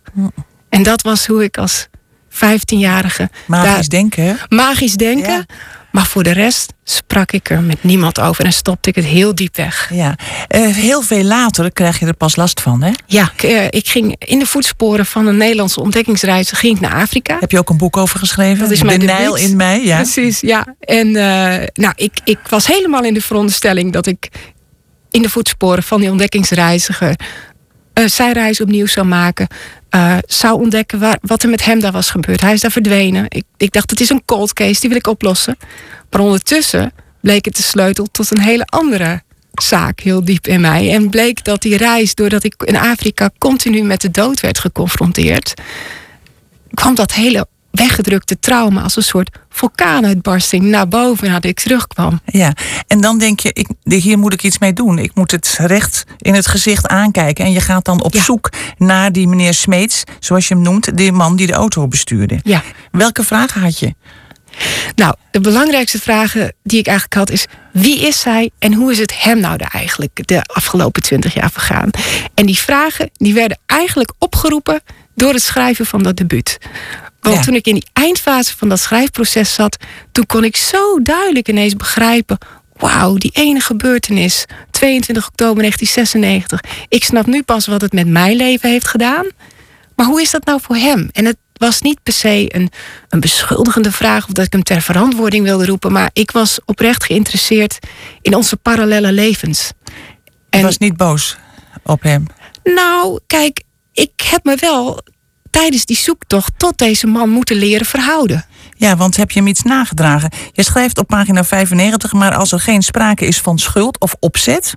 [0.68, 1.88] En dat was hoe ik als
[2.30, 3.30] 15-jarige.
[3.46, 4.34] Magisch denken, hè?
[4.48, 5.46] Magisch denken.
[5.90, 9.34] Maar voor de rest sprak ik er met niemand over en stopte ik het heel
[9.34, 9.90] diep weg.
[9.92, 10.14] Ja.
[10.48, 12.90] Eh, heel veel later krijg je er pas last van, hè?
[13.06, 16.94] Ja, ik, eh, ik ging in de voetsporen van een Nederlandse ontdekkingsreis ging ik naar
[16.94, 17.36] Afrika.
[17.40, 18.58] Heb je ook een boek over geschreven?
[18.58, 19.16] Dat is de mijn debuut.
[19.16, 19.96] Nijl in mij, ja.
[19.96, 20.74] Precies, ja.
[20.80, 24.28] En eh, nou, ik, ik was helemaal in de veronderstelling dat ik
[25.10, 27.16] in de voetsporen van die ontdekkingsreiziger
[28.06, 29.48] zijn reis opnieuw zou maken.
[29.90, 32.40] Eh, zou ontdekken wat er met hem daar was gebeurd.
[32.40, 33.24] Hij is daar verdwenen.
[33.28, 35.56] Ik, ik dacht, het is een cold case, die wil ik oplossen.
[36.10, 39.22] Maar ondertussen bleek het de sleutel tot een hele andere
[39.52, 40.92] zaak heel diep in mij.
[40.92, 45.54] En bleek dat die reis, doordat ik in Afrika continu met de dood werd geconfronteerd,
[46.74, 52.20] kwam dat hele weggedrukte trauma als een soort vulkaanuitbarsting naar boven nadat ik terugkwam.
[52.24, 52.52] Ja,
[52.86, 54.98] en dan denk je, ik, hier moet ik iets mee doen.
[54.98, 57.44] Ik moet het recht in het gezicht aankijken.
[57.44, 61.12] En je gaat dan op zoek naar die meneer Smeets, zoals je hem noemt, die
[61.12, 62.40] man die de auto bestuurde.
[62.42, 62.62] Ja.
[62.90, 63.94] Welke vragen had je?
[64.94, 67.46] Nou, de belangrijkste vragen die ik eigenlijk had is...
[67.72, 71.90] wie is zij en hoe is het hem nou eigenlijk de afgelopen twintig jaar vergaan?
[72.34, 74.80] En die vragen die werden eigenlijk opgeroepen
[75.20, 76.58] door het schrijven van dat debuut.
[77.20, 77.42] Want Ja.
[77.42, 79.76] toen ik in die eindfase van dat schrijfproces zat...
[80.12, 82.38] toen kon ik zo duidelijk ineens begrijpen...
[82.76, 86.60] wauw, die ene gebeurtenis, 22 oktober 1996...
[86.88, 89.26] ik snap nu pas wat het met mijn leven heeft gedaan...
[89.96, 91.08] Maar hoe is dat nou voor hem?
[91.12, 92.70] En het was niet per se een,
[93.08, 97.04] een beschuldigende vraag of dat ik hem ter verantwoording wilde roepen, maar ik was oprecht
[97.04, 97.78] geïnteresseerd
[98.22, 99.72] in onze parallele levens.
[100.50, 101.36] Je was niet boos
[101.82, 102.26] op hem.
[102.64, 103.62] Nou, kijk,
[104.00, 105.00] ik heb me wel
[105.50, 108.44] tijdens die zoektocht tot deze man moeten leren verhouden.
[108.76, 110.30] Ja, want heb je hem iets nagedragen?
[110.52, 114.74] Je schrijft op pagina 95, maar als er geen sprake is van schuld of opzet,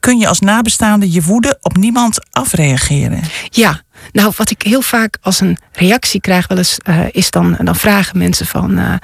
[0.00, 3.20] kun je als nabestaande je woede op niemand afreageren.
[3.48, 7.56] Ja, nou wat ik heel vaak als een reactie krijg wel eens, eh, is dan,
[7.62, 8.94] dan vragen mensen van, eh,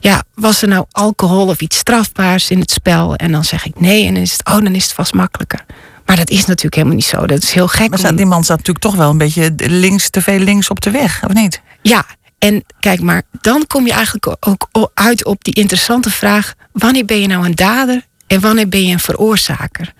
[0.00, 3.16] ja, was er nou alcohol of iets strafbaars in het spel?
[3.16, 5.64] En dan zeg ik nee en dan is het, oh, dan is het vast makkelijker.
[6.04, 7.26] Maar dat is natuurlijk helemaal niet zo.
[7.26, 8.02] Dat is heel gek.
[8.02, 10.90] Maar die man staat natuurlijk toch wel een beetje links, te veel links op de
[10.90, 11.60] weg, of niet?
[11.82, 12.06] Ja,
[12.38, 17.20] en kijk maar, dan kom je eigenlijk ook uit op die interessante vraag: wanneer ben
[17.20, 19.92] je nou een dader en wanneer ben je een veroorzaker?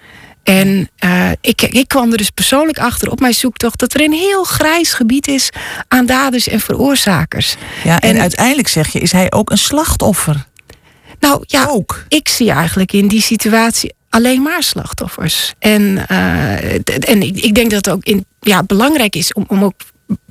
[0.42, 4.12] En eh, ik, ik kwam er dus persoonlijk achter op mijn zoektocht dat er een
[4.12, 5.50] heel grijs gebied is
[5.88, 7.56] aan daders en veroorzakers.
[7.84, 10.46] Ja, en, uiteindelijk zeg je, is hij ook een slachtoffer?
[11.20, 15.54] Nou ja, ik zie eigenlijk in die situatie alleen maar slachtoffers.
[15.58, 16.74] En, eh,
[17.08, 19.74] en ik, ik denk dat het ook in, ja, belangrijk is om, om ook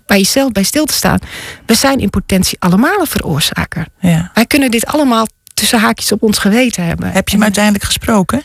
[0.06, 1.20] bij jezelf bij stil te staan.
[1.66, 3.86] We zijn in potentie allemaal een veroorzaker.
[4.00, 4.32] Ja.
[4.34, 7.12] Wij kunnen dit allemaal tussen haakjes op ons geweten hebben.
[7.12, 8.42] Heb je hem uiteindelijk gesproken?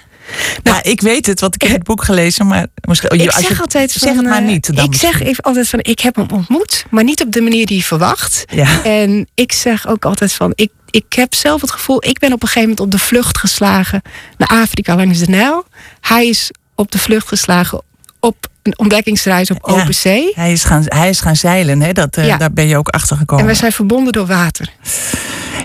[0.62, 3.46] Nou, ik weet het, want ik heb het boek gelezen, maar misschien, Ik als je-
[3.46, 4.74] zeg altijd zeg van, het maar niet.
[4.76, 7.66] Dan ik zeg even altijd van, ik heb hem ontmoet, maar niet op de manier
[7.66, 8.44] die je verwacht.
[8.52, 8.84] Ja.
[8.84, 12.42] En ik zeg ook altijd van, ik, ik heb zelf het gevoel, ik ben op
[12.42, 14.02] een gegeven moment op de vlucht geslagen
[14.36, 15.64] naar Afrika langs de Nijl.
[16.00, 17.82] Hij is op de vlucht geslagen
[18.20, 20.32] op een ontdekkingsreis op open zee.
[20.34, 21.92] Hij is gaan, hij is gaan zeilen, hè?
[21.92, 22.36] Dat, eh, Ja.
[22.36, 23.44] daar ben je ook achter gekomen.
[23.44, 24.68] En we zijn verbonden door water.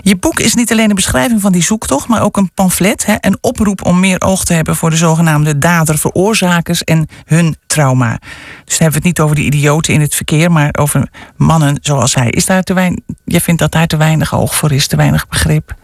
[0.02, 3.06] Je boek is niet alleen een beschrijving van die zoektocht, maar ook een pamflet.
[3.06, 3.14] Hè?
[3.20, 8.18] Een oproep om meer oog te hebben voor de zogenaamde dader-veroorzakers en hun trauma.
[8.64, 11.78] Dus dan hebben we het niet over de idioten in het verkeer, maar over mannen
[11.80, 12.30] zoals hij.
[12.30, 15.28] Is daar te weinig, je vindt dat daar te weinig oog voor is, te weinig
[15.28, 15.74] begrip?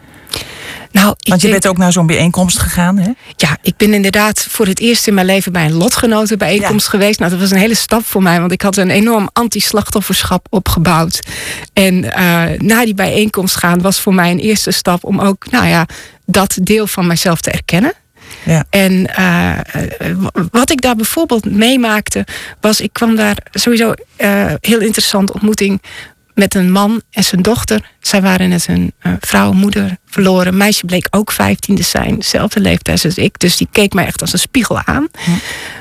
[0.91, 3.11] Nou, Want je bent ook naar zo'n bijeenkomst gegaan, hè?
[3.35, 7.19] Ja, ik ben inderdaad voor het eerst in mijn leven bij een lotgenotenbijeenkomst geweest.
[7.19, 11.19] Nou, dat was een hele stap voor mij, want ik had een enorm anti-slachtofferschap opgebouwd.
[11.73, 15.67] En eh na die bijeenkomst gaan was voor mij een eerste stap om ook, nou
[15.67, 15.85] ja,
[16.25, 17.93] dat deel van mijzelf te erkennen.
[18.43, 18.65] Ja.
[18.69, 19.57] En eh,
[20.51, 22.25] wat ik daar bijvoorbeeld meemaakte,
[22.61, 25.81] was ik kwam daar sowieso eh heel interessante ontmoeting
[26.41, 27.91] met een man en zijn dochter.
[27.99, 30.47] Zij waren net een eh, vrouw, moeder verloren.
[30.47, 33.39] Een meisje bleek ook 15 te zijn, dezelfde leeftijd als ik.
[33.39, 35.07] Dus die keek mij echt als een spiegel aan.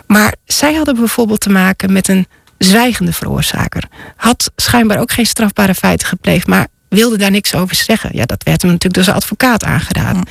[0.07, 2.27] Maar zij hadden bijvoorbeeld te maken met een
[2.59, 3.85] zwijgende veroorzaker.
[4.17, 8.11] Had schijnbaar ook geen strafbare feiten gepleegd, maar wilde daar niks over zeggen.
[8.13, 10.23] Ja, dat werd hem natuurlijk door zijn advocaat aangedaan.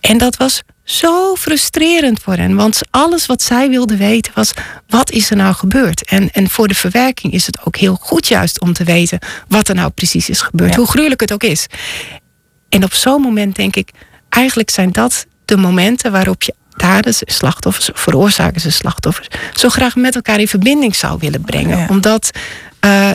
[0.00, 2.54] En dat was zo frustrerend voor hen.
[2.56, 4.52] Want alles wat zij wilden weten was:
[4.88, 6.04] wat is er nou gebeurd?
[6.04, 9.18] En, en voor de verwerking is het ook heel goed, juist om te weten
[9.48, 10.70] wat er nou precies is gebeurd.
[10.70, 10.76] Ja.
[10.76, 11.66] Hoe gruwelijk het ook is.
[12.68, 13.90] En op zo'n moment denk ik:
[14.28, 20.14] eigenlijk zijn dat de momenten waarop je daders, slachtoffers, veroorzakers en slachtoffers zo graag met
[20.14, 21.78] elkaar in verbinding zou willen brengen.
[21.78, 21.86] Ja.
[21.88, 22.30] Omdat.
[22.80, 23.10] eh,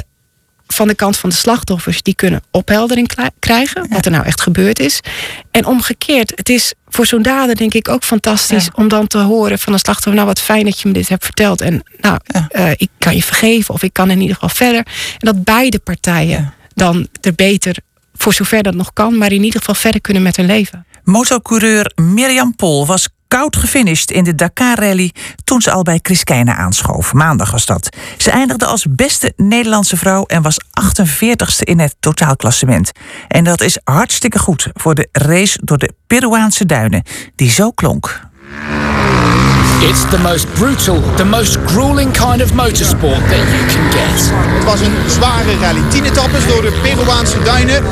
[0.71, 3.88] van de kant van de slachtoffers, die kunnen opheldering krijgen.
[3.89, 4.99] Wat er nou echt gebeurd is.
[5.51, 9.60] En omgekeerd, het is voor zo'n dader denk ik ook fantastisch om dan te horen
[9.60, 10.13] van een slachtoffer.
[10.13, 11.62] Nou, wat fijn dat je me dit hebt verteld.
[11.62, 14.86] En nou, eh, ik kan je vergeven of ik kan in ieder geval verder.
[15.17, 17.75] En dat beide partijen dan er beter,
[18.13, 20.86] voor zover dat nog kan, maar in ieder geval verder kunnen met hun leven.
[21.03, 23.07] Motocoureur Mirjam Pol was
[23.38, 25.12] koud gefinished in de Dakar-rally
[25.44, 27.13] toen ze al bij Chris Keijne aanschoof.
[27.13, 27.98] Maandag was dat.
[28.17, 32.91] Ze eindigde als beste Nederlandse vrouw en was 48ste in het totaalklassement.
[33.28, 37.04] En dat is hartstikke goed voor de race door de Peruaanse duinen,
[37.36, 38.30] die zo klonk.
[39.89, 44.32] It's the most brutal, the most grueling kind of motorsport that you can get.
[44.56, 45.82] Het was een zware rally.
[45.89, 47.84] Tien etappes door de Peruaanse duinen.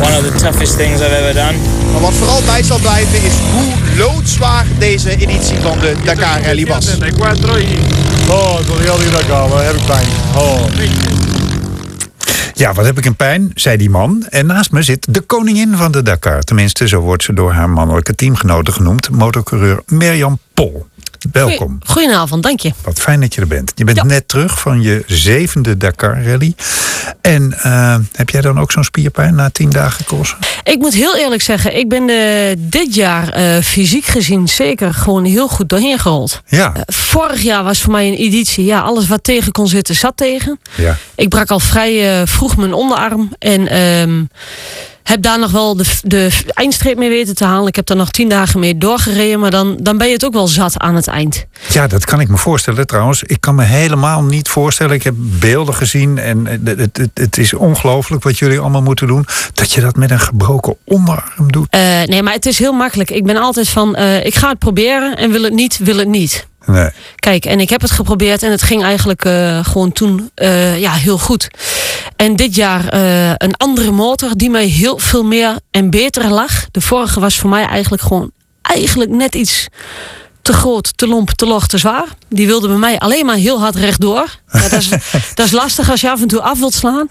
[0.00, 1.58] One of the toughest things I've ever done.
[1.92, 6.66] Maar wat vooral bij zal blijven is hoe loodzwaar deze editie van de Dakar Rally
[6.66, 6.98] was.
[8.30, 10.06] Oh, tot heel die Dakar, wat heb ik pijn.
[10.36, 10.60] Oh.
[12.54, 14.26] Ja, wat heb ik een pijn, zei die man.
[14.28, 16.42] En naast me zit de koningin van de Dakar.
[16.42, 19.10] Tenminste, zo wordt ze door haar mannelijke teamgenoten genoemd.
[19.10, 20.86] Motorcoureur Mirjam Pol.
[21.32, 21.78] Welkom.
[21.86, 22.72] Goedenavond, dank je.
[22.82, 23.72] Wat fijn dat je er bent.
[23.74, 26.54] Je bent net terug van je zevende Dakar-rally.
[27.20, 30.38] En eh, heb jij dan ook zo'n spierpijn na tien dagen crossen?
[30.62, 35.24] Ik moet heel eerlijk zeggen, ik ben er dit jaar eh, fysiek gezien zeker gewoon
[35.24, 36.42] heel goed doorheen gerold.
[36.46, 36.74] Ja.
[36.74, 40.16] Eh, vorig jaar was voor mij een editie, ja, alles wat tegen kon zitten, zat
[40.16, 40.60] tegen.
[40.74, 40.96] Ja.
[41.14, 44.24] Ik brak al vrij eh, vroeg mijn onderarm en ehm,
[45.04, 47.68] heb daar nog wel de, de eindstreep mee weten te halen.
[47.68, 50.32] Ik heb daar nog tien dagen mee doorgereden, maar dan, dan ben je het ook
[50.32, 51.46] wel zat aan het eind.
[51.68, 53.22] Ja, dat kan ik me voorstellen trouwens.
[53.22, 54.94] Ik kan me helemaal niet voorstellen.
[54.94, 59.06] Ik heb beelden gezien en het, het, het, het is ongelooflijk wat jullie allemaal moeten
[59.06, 59.26] doen.
[59.52, 61.66] Dat je dat met een gebroken onderarm doet.
[61.70, 63.10] Eh, nee, maar het is heel makkelijk.
[63.10, 66.08] Ik ben altijd van, eh, ik ga het proberen en wil het niet, wil het
[66.08, 66.46] niet.
[66.66, 66.90] Nee.
[67.16, 70.92] Kijk, en ik heb het geprobeerd en het ging eigenlijk eh, gewoon toen eh, ja,
[70.92, 71.48] heel goed.
[72.16, 76.66] En dit jaar eh, een andere motor die mij heel veel meer en beter lag.
[76.70, 78.30] De vorige was voor mij eigenlijk gewoon
[78.62, 79.68] eigenlijk net iets
[80.44, 82.04] te groot, te lomp, te log, te zwaar.
[82.28, 84.26] Die wilde bij mij alleen maar heel hard rechtdoor.
[84.52, 84.88] Ja, dat, is,
[85.34, 87.08] dat is lastig als je af en toe af wilt slaan.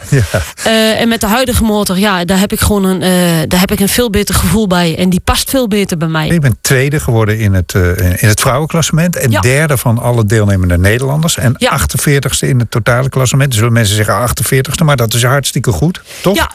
[0.63, 3.72] Eh, en met de huidige motor, ja, daar heb ik gewoon een, eh, daar heb
[3.72, 4.98] ik een veel beter gevoel bij.
[4.98, 6.28] En die past veel beter bij mij.
[6.28, 9.15] Je bent tweede geworden in het, eh, in het vrouwenklassement.
[9.15, 9.39] En Ja.
[9.39, 11.38] derde van alle deelnemende Nederlanders.
[11.38, 13.52] En 48ste in het totale klassement.
[13.52, 16.02] Er zullen mensen zeggen 48ste, maar dat is hartstikke goed.
[16.22, 16.36] Toch?
[16.36, 16.52] Ja,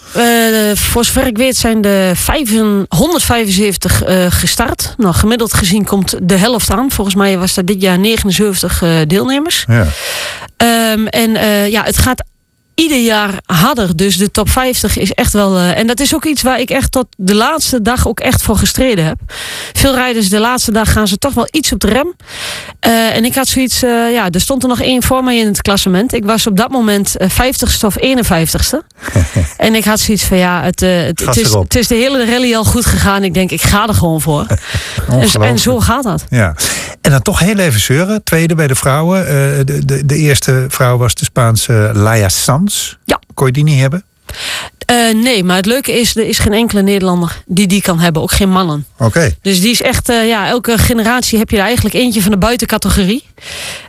[0.75, 2.17] voor zover ik weet zijn er
[2.89, 4.95] 175 eh, gestart.
[4.97, 9.65] Nou, gemiddeld gezien komt de helft Volgens mij was er dit jaar 79 eh, deelnemers.
[9.69, 9.87] Ja.
[10.57, 12.25] Ehm, en eh, ja, het gaat
[12.79, 13.97] ieder jaar harder.
[13.97, 15.57] Dus de top 50 is echt wel.
[15.57, 18.43] eh, en dat is ook iets waar ik echt tot de laatste dag ook echt
[18.43, 19.17] voor gestreden heb.
[19.73, 22.15] Veel rijders de laatste dag gaan ze toch wel iets op de rem.
[22.81, 23.83] Eh, en ik had zoiets.
[23.83, 26.13] eh, ja, er stond er nog één voor mij in het klassement.
[26.13, 28.79] Ik was op dat moment eh, 50ste of 51ste.
[29.57, 32.65] en ik had zoiets van ja, het, het, is, het is de hele rally al
[32.65, 33.25] goed gegaan.
[33.25, 34.47] Ik denk, ik ga er gewoon voor.
[35.41, 36.25] en, zo gaat dat.
[36.31, 36.55] Ja.
[37.01, 38.23] En dan toch heel even zeuren.
[38.23, 39.27] Tweede bij de vrouwen.
[39.67, 42.29] De, de, de eerste vrouw was de Spaanse Laia
[43.05, 43.21] Ja.
[43.35, 44.05] Kon je die niet hebben?
[44.87, 48.23] Eh, nee, maar het leuke is, er is geen enkele Nederlander die die kan hebben.
[48.23, 48.87] Ook geen mannen.
[48.99, 49.35] Oké.
[49.43, 52.39] Dus die is echt, eh, ja, elke generatie heb je er eigenlijk eentje van de
[52.39, 53.25] buitencategorie.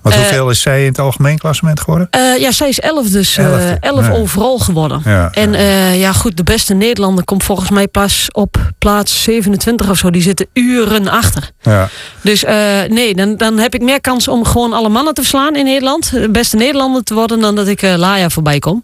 [0.02, 2.08] Want Eh, hoeveel is zij in het algemeen klassement geworden?
[2.12, 3.38] Eh, ja, zij is 11 dus.
[3.38, 4.12] eh, Elfde, 11 ja.
[4.14, 5.02] overal geworden.
[5.06, 5.54] Ja, en
[5.98, 10.10] ja, goed, de beste Nederlander komt volgens mij pas op plaats 27 of zo.
[10.10, 11.52] Die zitten uren achter.
[11.62, 11.90] Ja.
[12.22, 12.44] Dus
[12.88, 16.12] nee, dan, dan heb ik meer kans om gewoon alle mannen te verslaan in Nederland.
[16.12, 18.84] De beste Nederlander te worden dan dat ik Laia voorbij kom.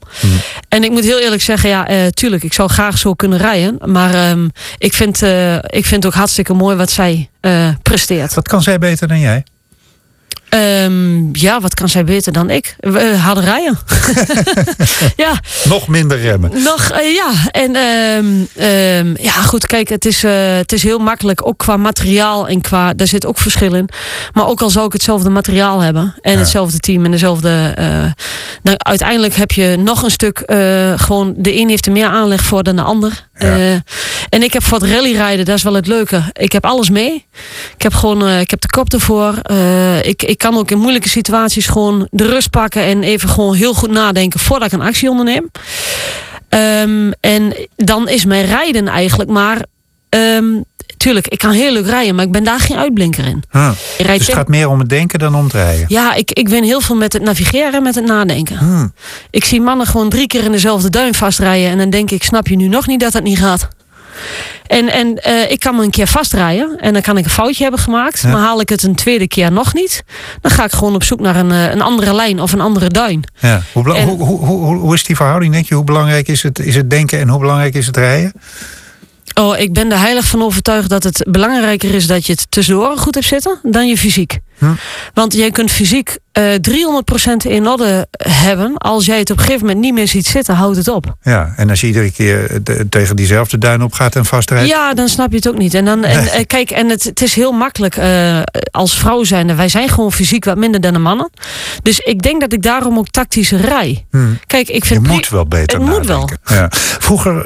[0.69, 3.77] En ik moet heel eerlijk zeggen, ja, tuurlijk, ik zou graag zo kunnen rijden.
[3.91, 4.47] Maar ehm,
[4.77, 5.21] ik, vind,
[5.67, 7.29] ik vind het ook hartstikke mooi wat zij
[7.81, 8.33] presteert.
[8.33, 9.43] Wat kan zij beter dan jij?
[10.55, 12.75] Ehm, ja, wat kan zij beter dan ik?
[12.79, 13.77] We hadden rijden.
[15.25, 16.63] ja, Nog minder remmen.
[16.63, 17.31] nog, eh, ja.
[17.51, 21.47] En ehm, ehm, ja, goed, kijk, het is, eh, het is heel makkelijk.
[21.47, 23.89] Ook qua materiaal en qua, daar zit ook verschil in.
[24.33, 27.73] Maar ook al zou ik hetzelfde materiaal hebben en hetzelfde team en dezelfde.
[27.75, 28.03] eh,
[28.63, 32.41] dan uiteindelijk heb je nog een stuk, eh, gewoon, de een heeft er meer aanleg
[32.41, 33.27] voor dan de ander.
[33.33, 33.71] Eh,
[34.29, 36.23] en ik heb voor het rallyrijden, dat is wel het leuke.
[36.33, 37.25] Ik heb alles mee.
[37.75, 39.33] Ik heb gewoon, eh, ik heb de kop ervoor.
[39.41, 43.55] Eh, ik, ik kan ook in moeilijke situaties gewoon de rust pakken en even gewoon
[43.55, 45.51] heel goed nadenken voordat ik een actie onderneem.
[46.49, 49.65] Ehm, en dan is mijn rijden eigenlijk maar.
[50.09, 50.45] ehm,
[50.97, 53.43] tuurlijk, ik kan heel leuk rijden, maar ik ben daar geen uitblinker in.
[53.97, 55.85] Rijdt Dus het gaat meer om het denken dan om het rijden.
[55.87, 58.57] Ja, ik, ik win heel veel met het navigeren en met het nadenken.
[58.57, 58.93] Hmm.
[59.29, 61.69] Ik zie mannen gewoon drie keer in dezelfde duin vastrijden.
[61.69, 63.67] En dan denk ik, snap je nu nog niet dat dat niet gaat?
[64.67, 66.77] En, en eh, ik kan me een keer vastrijden.
[66.79, 68.21] En dan kan ik een foutje hebben gemaakt.
[68.21, 68.29] Ja.
[68.29, 70.03] Maar haal ik het een tweede keer nog niet.
[70.41, 72.89] Dan ga ik gewoon op zoek naar een, eh, een andere lijn of een andere
[72.89, 73.23] duin.
[73.39, 73.61] Ja.
[73.73, 75.75] Hoe, bela- En- hoe, hoe, hoe, hoe is die verhouding, denk je?
[75.75, 78.33] Hoe belangrijk is het, is het denken en hoe belangrijk is het rijden?
[79.39, 82.97] Oh, ik ben er heilig van overtuigd dat het belangrijker is dat je het tussendoor
[82.97, 84.39] goed hebt zitten dan je fysiek.
[84.57, 84.65] Hm.
[85.13, 88.77] Want jij kunt fysiek eh 300% in orde hebben.
[88.77, 91.15] Als jij het op een gegeven moment niet meer ziet zitten, houdt het op.
[91.21, 94.69] Ja, en als je iedere keer eh, de- tegen diezelfde duin op gaat en vastrijdt.
[94.69, 95.73] Ja, dan snap je het ook niet.
[95.73, 96.29] En, dan, en Nee.
[96.29, 97.97] eh, kijk, en het, het is heel makkelijk
[98.71, 99.55] als vrouw zijn.
[99.55, 101.29] Wij zijn gewoon fysiek wat minder dan de mannen.
[101.81, 104.05] Dus ik denk dat ik daarom ook tactisch rij.
[104.11, 104.17] Hm.
[104.45, 106.29] Kijk, ik Je vind pri- moet wel beter Het moet wel.
[106.45, 106.67] Ja.
[106.99, 107.43] Vroeger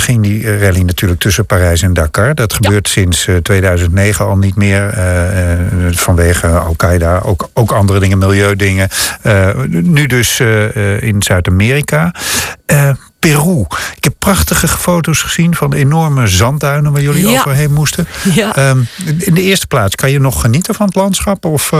[0.00, 2.34] ging die rally natuurlijk tussen Parijs en Dakar.
[2.34, 4.88] Dat gebeurt sinds eh, 2009 al niet meer.
[4.88, 5.52] eh,
[6.42, 8.88] vanwege Al-Qaeda, ook, ook andere dingen, milieudingen.
[9.22, 12.14] Eh, nu dus eh, eh, in Zuid-Amerika.
[13.18, 13.60] Peru.
[13.96, 17.38] Ik heb prachtige foto's gezien van enorme zandduinen waar jullie Ja.
[17.38, 18.06] overheen moesten.
[18.34, 18.56] Ja.
[18.56, 18.78] Ehm,
[19.18, 21.44] in de eerste plaats, kan je nog genieten van het landschap?
[21.44, 21.72] Of,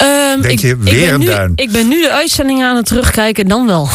[0.00, 1.52] Ehm, Denk ik, je, ik weer ben een nu, duin?
[1.54, 3.88] Ik ben nu de uitzending aan het terugkijken, dan wel.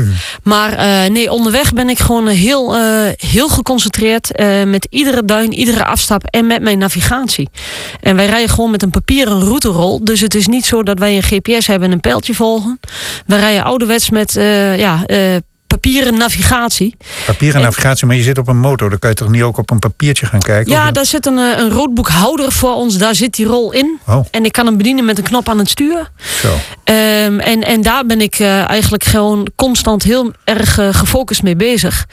[0.52, 2.82] maar eh, nee, onderweg ben ik gewoon heel, eh,
[3.16, 7.48] heel geconcentreerd eh, met iedere duin, iedere afstap en met mijn navigatie.
[8.00, 10.04] En wij rijden gewoon met een papieren routerol.
[10.04, 12.80] Dus het is niet zo dat wij een GPS hebben en een pijltje volgen.
[13.26, 15.18] Wij rijden ouderwets met eh, ja, eh,
[15.82, 16.96] papieren navigatie.
[17.26, 18.90] papier en navigatie, maar je zit op een motor.
[18.90, 20.72] Dan kan je toch niet ook op een papiertje gaan kijken?
[20.72, 22.98] Ja, Of- daar zit een, eh, een roodboekhouder voor ons.
[22.98, 23.98] Daar zit die rol in.
[24.06, 24.24] Oh.
[24.30, 26.10] En ik kan hem bedienen met een knop aan het stuur.
[26.40, 26.54] Zo.
[26.84, 31.56] Ehm, en, en daar ben ik eh, eigenlijk gewoon constant heel erg eh, gefocust mee
[31.56, 32.06] bezig.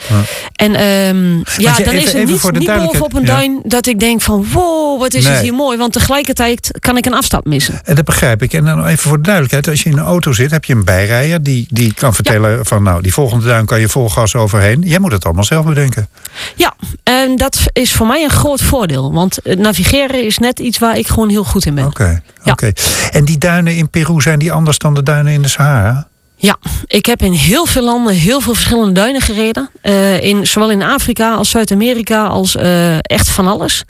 [0.56, 4.22] En ehm, ja, dan even- is het niet, niet bovenop een duin dat ik denk
[4.22, 5.34] van wow, wat is Nee.
[5.34, 5.78] het hier mooi.
[5.78, 7.82] Want tegelijkertijd kan ik een afstap missen.
[7.84, 8.54] En dat begrijp ik.
[8.54, 9.68] En dan even voor de duidelijkheid.
[9.68, 11.44] Als je in een auto zit, heb je een bijrijder.
[11.44, 14.82] Die, die kan vertellen van nou, die volgende duin kan je vol gas overheen.
[14.82, 16.10] Jij moet het allemaal zelf bedenken.
[16.56, 19.14] Ja, en dat is voor mij een groot voordeel.
[19.14, 21.86] Want navigeren is net iets waar ik gewoon heel goed in ben.
[21.86, 22.22] Oké.
[22.44, 22.72] Oké.
[23.12, 26.08] En die duinen in Peru, zijn die anders dan de duinen in de Sahara?
[26.42, 29.70] Ja, ik heb in heel veel landen heel veel verschillende duinen gereden.
[29.82, 33.84] Eh, in, zowel in Afrika als Zuid-Amerika als eh, echt van alles.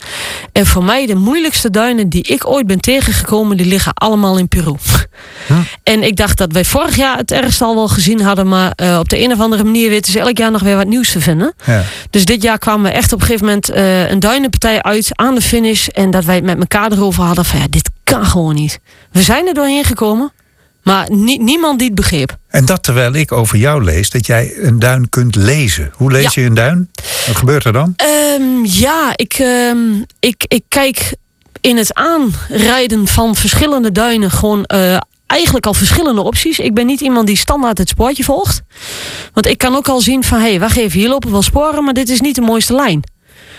[0.52, 4.48] En voor mij de moeilijkste duinen die ik ooit ben tegengekomen, die liggen allemaal in
[4.48, 4.74] Peru.
[5.82, 8.98] En ik dacht dat wij vorig jaar het ergste al wel gezien hadden, maar eh,
[8.98, 11.20] op de een of andere manier weten ze elk jaar nog weer wat nieuws te
[11.20, 11.54] vinden.
[11.66, 11.82] Ja.
[12.10, 13.70] Dus dit jaar kwamen we echt op een gegeven moment
[14.10, 15.86] een duinenpartij uit aan de finish.
[15.86, 18.80] En dat wij het met elkaar erover hadden van ja, dit kan gewoon niet.
[19.12, 20.32] We zijn er doorheen gekomen,
[20.90, 22.36] maar nie- niemand die het begreep.
[22.48, 25.90] En dat terwijl ik over jou lees dat jij een duin kunt lezen.
[25.94, 26.90] Hoe lees je een duin?
[27.26, 27.92] Wat gebeurt er dan?
[27.96, 29.78] Ehm, ja, ik, ehm,
[30.20, 31.14] ik, ik kijk
[31.60, 36.58] in het aanrijden van verschillende duinen gewoon eh, eigenlijk al verschillende opties.
[36.58, 38.62] Ik ben niet iemand die standaard het spoortje volgt.
[39.32, 41.84] Want ik kan ook al zien van, hé, hey, wacht even, hier lopen wel sporen,
[41.84, 43.02] maar dit is niet de mooiste lijn.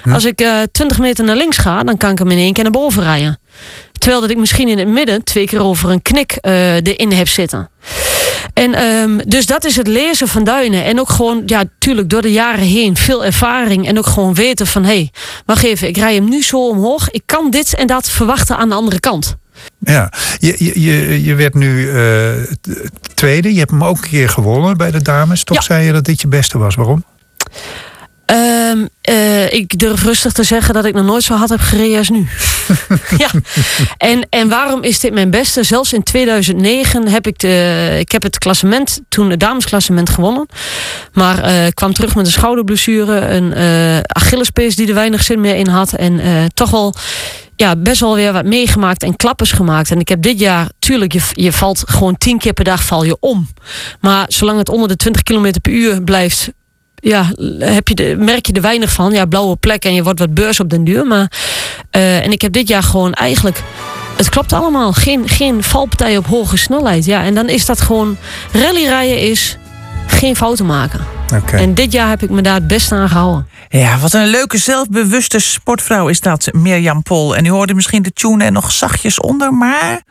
[0.10, 2.64] Als ik eh 20 meter naar links ga, dan kan ik hem in één keer
[2.64, 3.40] naar boven rijden.
[3.92, 7.28] Terwijl dat ik misschien in het midden twee keer over een knik eh, erin heb
[7.28, 7.70] zitten.
[8.54, 10.84] En ehm, dus dat is het lezen van duinen.
[10.84, 13.88] En ook gewoon, ja, tuurlijk, door de jaren heen veel ervaring.
[13.88, 15.12] En ook gewoon weten van, hé, hey,
[15.46, 17.10] wacht even, ik rij hem nu zo omhoog.
[17.10, 19.36] Ik kan dit en dat verwachten aan de andere kant.
[19.80, 22.32] Ja, je, je, je, werd nu eh,
[23.14, 23.54] tweede.
[23.54, 25.44] Je hebt hem ook een keer gewonnen bij de dames.
[25.44, 26.76] Toch zei je dat dit je beste was.
[26.76, 27.04] Waarom?
[28.32, 31.98] Ehm, eh, ik durf rustig te zeggen dat ik nog nooit zo hard heb gereden
[31.98, 32.28] als nu.
[33.18, 33.30] ja.
[33.98, 35.64] En, en waarom is dit mijn beste?
[35.64, 40.46] Zelfs in 2009 heb ik, de, ik heb het klassement, toen het damesklassement gewonnen.
[41.14, 45.56] Maar ik kwam terug met een schouderblessure, een eh Achillespees die er weinig zin meer
[45.56, 45.94] in had.
[45.94, 46.22] En
[46.54, 46.96] toch wel
[47.56, 49.92] ja, best wel weer wat meegemaakt en klappers gemaakt.
[49.92, 53.04] En ik heb dit jaar, tuurlijk, je, je valt gewoon tien keer per dag val
[53.04, 53.48] je om.
[54.00, 56.52] Maar zolang het onder de 20 km per uur blijft,
[57.02, 59.12] ja, heb je de, merk je er weinig van.
[59.12, 61.06] Ja, blauwe plek en je wordt wat beurs op den duur.
[61.06, 61.32] Maar,
[61.90, 63.62] eh, en ik heb dit jaar gewoon eigenlijk...
[64.18, 64.94] Het klopt allemaal.
[64.94, 67.06] Geen, geen valpartij op hoge snelheid.
[67.06, 68.18] Ja, en dan is dat gewoon...
[68.52, 69.58] Rallyrijden is
[70.08, 71.06] geen fouten maken.
[71.52, 73.48] En dit jaar heb ik me daar het beste aan gehouden.
[73.70, 77.36] Ja, wat een leuke, zelfbewuste sportvrouw is dat, Mirjam Pol.
[77.36, 80.02] En u hoorde misschien de tune er nog zachtjes onder, maar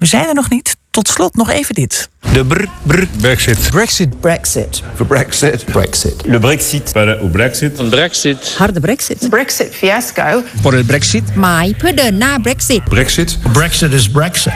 [0.00, 0.76] we zijn er nog niet.
[0.90, 2.08] Tot slot nog even dit.
[2.32, 3.70] De br, br Brexit.
[3.70, 4.20] Brexit.
[4.20, 4.82] Brexit.
[4.96, 5.64] De Brexit.
[5.64, 6.14] Brexit.
[6.24, 6.90] Le Brexit.
[6.92, 7.78] Voor Brexit.
[7.78, 8.54] Een Brexit.
[8.58, 9.28] Harde Brexit.
[9.30, 10.42] Brexit fiasco.
[10.60, 11.34] Voor el Brexit.
[11.34, 12.84] Maar voor de na Brexit.
[12.84, 13.38] Brexit.
[13.52, 14.52] Brexit is Brexit.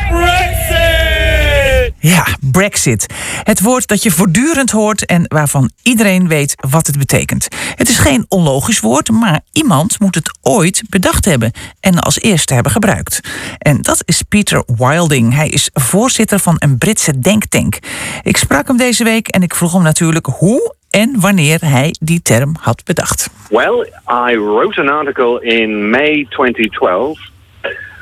[2.07, 3.15] Ja, Brexit.
[3.43, 7.49] Het woord dat je voortdurend hoort en waarvan iedereen weet wat het betekent.
[7.75, 12.55] Het is geen onlogisch woord, maar iemand moet het ooit bedacht hebben en als eerste
[12.55, 13.21] hebben gebruikt.
[13.59, 15.35] En dat is Peter Wilding.
[15.35, 17.79] Hij is voorzitter van een Britse denktank.
[18.23, 22.23] Ik sprak hem deze week en ik vroeg hem natuurlijk hoe en wanneer hij die
[22.23, 23.31] term had bedacht.
[23.51, 23.93] Well,
[24.31, 27.19] I wrote an article in May 2012,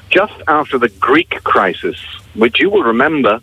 [0.09, 3.41] just after the Greek crisis, which you will remember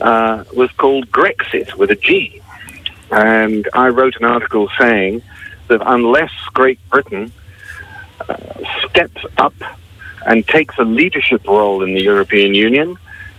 [0.00, 2.40] uh, was called Grexit with a G.
[3.10, 5.22] And I wrote an article saying
[5.68, 7.32] that unless Great Britain
[8.28, 8.36] uh,
[8.88, 9.54] steps up
[10.26, 12.96] and takes a leadership role in the European Union,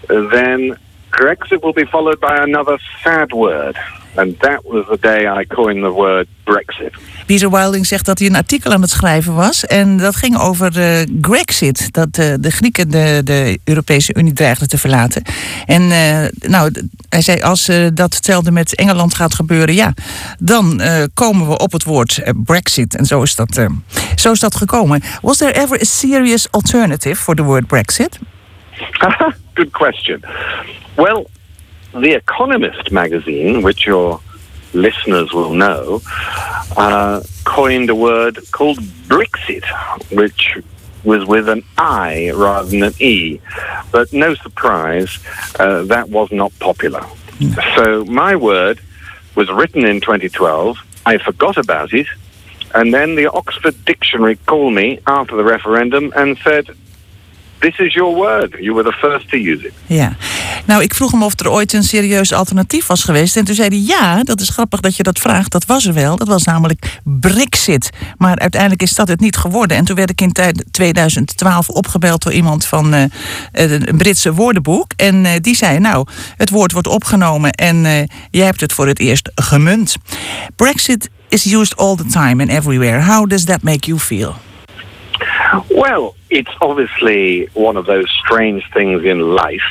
[0.07, 0.77] then
[1.11, 3.77] Brexit will be followed by another sad word.
[4.15, 6.93] And that was the day I coined the word Brexit.
[7.25, 9.65] Peter Wilding zegt dat hij een artikel aan het schrijven was.
[9.65, 11.93] En dat ging over uh, Grexit.
[11.93, 15.21] Dat uh, de Grieken de, de Europese Unie dreigden te verlaten.
[15.65, 16.71] En uh, nou,
[17.09, 19.93] hij zei: als dat hetzelfde met Engeland gaat gebeuren, ja,
[20.39, 20.81] dan
[21.13, 22.95] komen we op het woord Brexit.
[22.95, 23.67] En zo is, dat,
[24.15, 25.01] zo is dat gekomen.
[25.21, 28.19] Was there ever a serious alternative for the word Brexit?
[29.53, 30.21] Good question.
[30.95, 31.27] Well,
[31.93, 34.21] The Economist magazine, which your
[34.73, 36.01] listeners will know,
[36.77, 39.65] uh, coined a word called Brexit,
[40.11, 40.57] which
[41.03, 43.39] was with an I rather than an E.
[43.91, 45.17] But no surprise,
[45.59, 47.05] uh, that was not popular.
[47.75, 48.81] So my word
[49.35, 50.77] was written in 2012.
[51.05, 52.07] I forgot about it.
[52.75, 56.67] And then the Oxford Dictionary called me after the referendum and said,
[57.59, 58.55] This is your word.
[58.59, 59.73] You were the first to use it.
[59.85, 60.15] Ja.
[60.65, 63.37] Nou, ik vroeg hem of er ooit een serieus alternatief was geweest.
[63.37, 65.51] En toen zei hij ja, dat is grappig dat je dat vraagt.
[65.51, 66.15] Dat was er wel.
[66.15, 67.89] Dat was namelijk Brexit.
[68.17, 69.77] Maar uiteindelijk is dat het niet geworden.
[69.77, 70.31] En toen werd ik in
[70.71, 73.03] 2012 opgebeld door iemand van uh,
[73.51, 74.91] een Britse woordenboek.
[74.95, 76.07] En uh, die zei, nou,
[76.37, 79.95] het woord wordt opgenomen en jij hebt het voor het eerst gemunt.
[80.55, 83.01] Brexit is used all the time and everywhere.
[83.01, 84.35] How does that make you feel?
[85.71, 89.69] Well, it's obviously one of those strange things in life.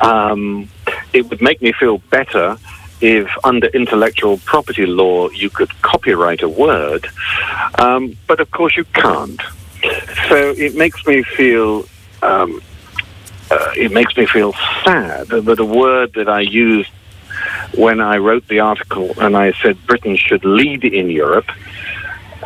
[0.00, 0.68] Um,
[1.12, 2.56] it would make me feel better
[3.00, 7.06] if, under intellectual property law, you could copyright a word,
[7.78, 9.40] um, but of course you can't.
[10.28, 11.84] So it makes me feel.
[12.22, 12.62] Um,
[13.50, 16.88] uh, it makes me feel sad that a word that I used
[17.74, 21.50] when I wrote the article and I said Britain should lead in Europe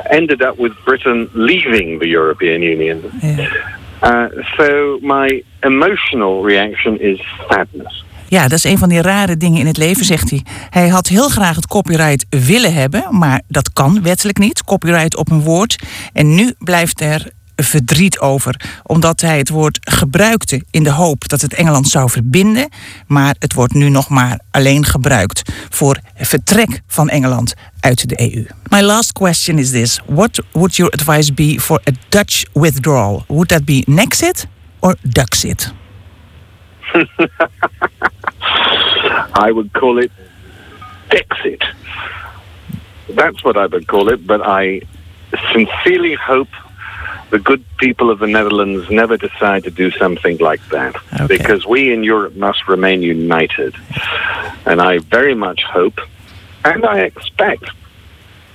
[0.05, 3.03] ended up with Britain leaving the European Union.
[3.21, 3.49] Yeah.
[4.03, 8.05] Uh, so my emotional reaction is sadness.
[8.29, 10.43] Ja, dat is een van die rare dingen in het leven, zegt hij.
[10.71, 14.65] Hij had heel graag het copyright willen hebben, maar dat kan wettelijk niet.
[14.65, 15.77] Copyright op een woord.
[16.13, 21.41] En nu blijft er verdriet over, omdat hij het woord gebruikte in de hoop dat
[21.41, 22.69] het Engeland zou verbinden,
[23.07, 28.21] maar het wordt nu nog maar alleen gebruikt voor het vertrek van Engeland uit de
[28.33, 28.47] EU.
[28.69, 33.25] My last question is this: What would your advice be for a Dutch withdrawal?
[33.27, 34.47] Would that be Nexit
[34.79, 35.73] or Duxit?
[39.47, 40.11] I would call it
[41.09, 41.65] Dexit.
[43.15, 44.81] That's what I would call it, but I
[45.53, 46.49] sincerely hope
[47.31, 50.97] the good people of the Netherlands never decide to do something like that.
[51.15, 51.27] Okay.
[51.27, 53.75] Because we in Europe must remain united.
[54.65, 55.99] And I very much hope,
[56.65, 57.71] and I expect,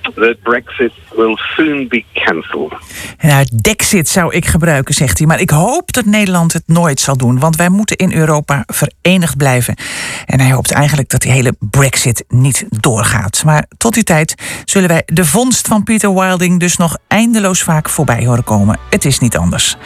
[0.02, 2.72] that Brexit will soon be cancelled.
[3.18, 5.26] Ja, Dexit zou ik gebruiken, zegt hij.
[5.26, 7.38] Maar ik hoop dat Nederland het nooit zal doen.
[7.38, 9.76] Want wij moeten in Europa verenigd blijven.
[10.26, 13.44] En hij hoopt eigenlijk dat die hele Brexit niet doorgaat.
[13.44, 14.34] Maar tot die tijd
[14.64, 18.78] zullen wij de vondst van Peter Wilding dus nog eindeloos vaak voorbij horen komen.
[18.90, 19.76] Het is niet anders.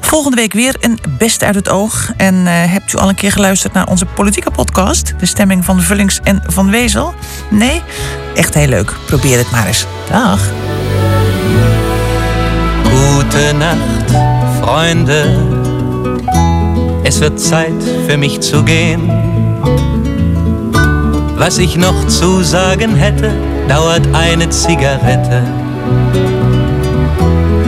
[0.00, 2.12] Volgende week weer een best uit het oog.
[2.16, 5.14] En uh, hebt u al een keer geluisterd naar onze politieke podcast?
[5.18, 7.14] De stemming van Vullings en van Wezel?
[7.50, 7.82] Nee?
[8.34, 8.94] Echt heel leuk.
[9.06, 9.86] Probeer het maar eens.
[10.08, 10.38] Dag.
[12.84, 15.24] Gute Nacht, Freunde.
[17.04, 19.10] Es wird Zeit für mich zu gehen.
[21.36, 23.32] Was ich noch zu sagen hätte,
[23.68, 25.42] dauert eine Zigarette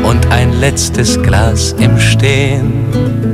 [0.05, 3.28] und ein letztes Glas im Stehen.